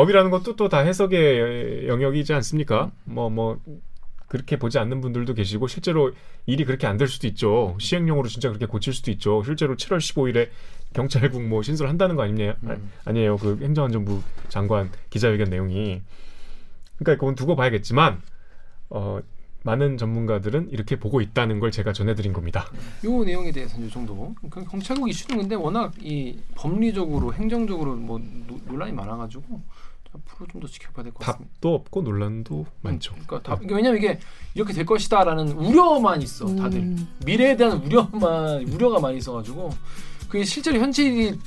[0.00, 2.90] 법이라는 것도 또 다 해석의 영역이지 않습니까?
[3.04, 3.58] 뭐뭐
[4.28, 6.12] 그렇게 보지 않는 분들도 계시고 실제로
[6.46, 7.76] 일이 그렇게 안 될 수도 있죠.
[7.78, 9.42] 시행령으로 진짜 그렇게 고칠 수도 있죠.
[9.44, 10.48] 실제로 7월 15일에
[10.94, 12.90] 경찰국 뭐 신설한다는 거 아니냐 음.
[13.04, 13.36] 아니에요.
[13.36, 16.00] 그 행정안전부 장관 기자회견 내용이
[16.98, 18.22] 그러니까 그건 두고 봐야겠지만
[18.90, 19.20] 어
[19.62, 22.64] 많은 전문가들은 이렇게 보고 있다는 걸 제가 전해드린 겁니다.
[23.04, 24.34] 요 내용에 대해서는 이 정도.
[24.48, 29.60] 그 경찰국 이슈는 근데 워낙 이 법리적으로 행정적으로 뭐 노- 논란이 많아가지고
[30.12, 31.50] 앞으로 좀 더 지켜봐야 될 것 같습니다.
[31.54, 33.12] 답도 없고 논란도 많죠.
[33.12, 34.18] 그러니까 답, 이게 왜냐면 이게
[34.54, 37.08] 이렇게 될 것이다라는 우려만 있어 다들 음.
[37.24, 39.70] 미래에 대한 우려만 우려가 많이 있어가지고
[40.28, 41.38] 그게 실제로 현실이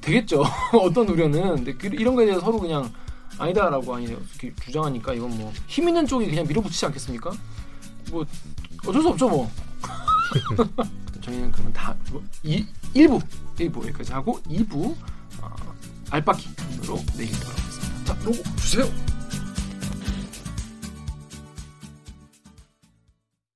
[0.00, 0.44] 되겠죠.
[0.80, 2.90] 어떤 우려는 근데 그, 이런 거에 대해서 서로 그냥
[3.38, 7.32] 아니다라고 아니 이렇게 주장하니까 이건 뭐 힘 있는 쪽이 그냥 밀어붙이지 않겠습니까?
[8.10, 8.24] 뭐
[8.86, 9.50] 어쩔 수 없죠 뭐.
[11.20, 13.20] 저희는 그러면 다 뭐, 이, 1부
[13.58, 14.94] 1부 여기까지 하고 2부
[15.42, 15.50] 어,
[16.10, 17.65] 알바키로 내일 돌아오겠습니다.
[18.06, 18.88] 자 로고 주세요.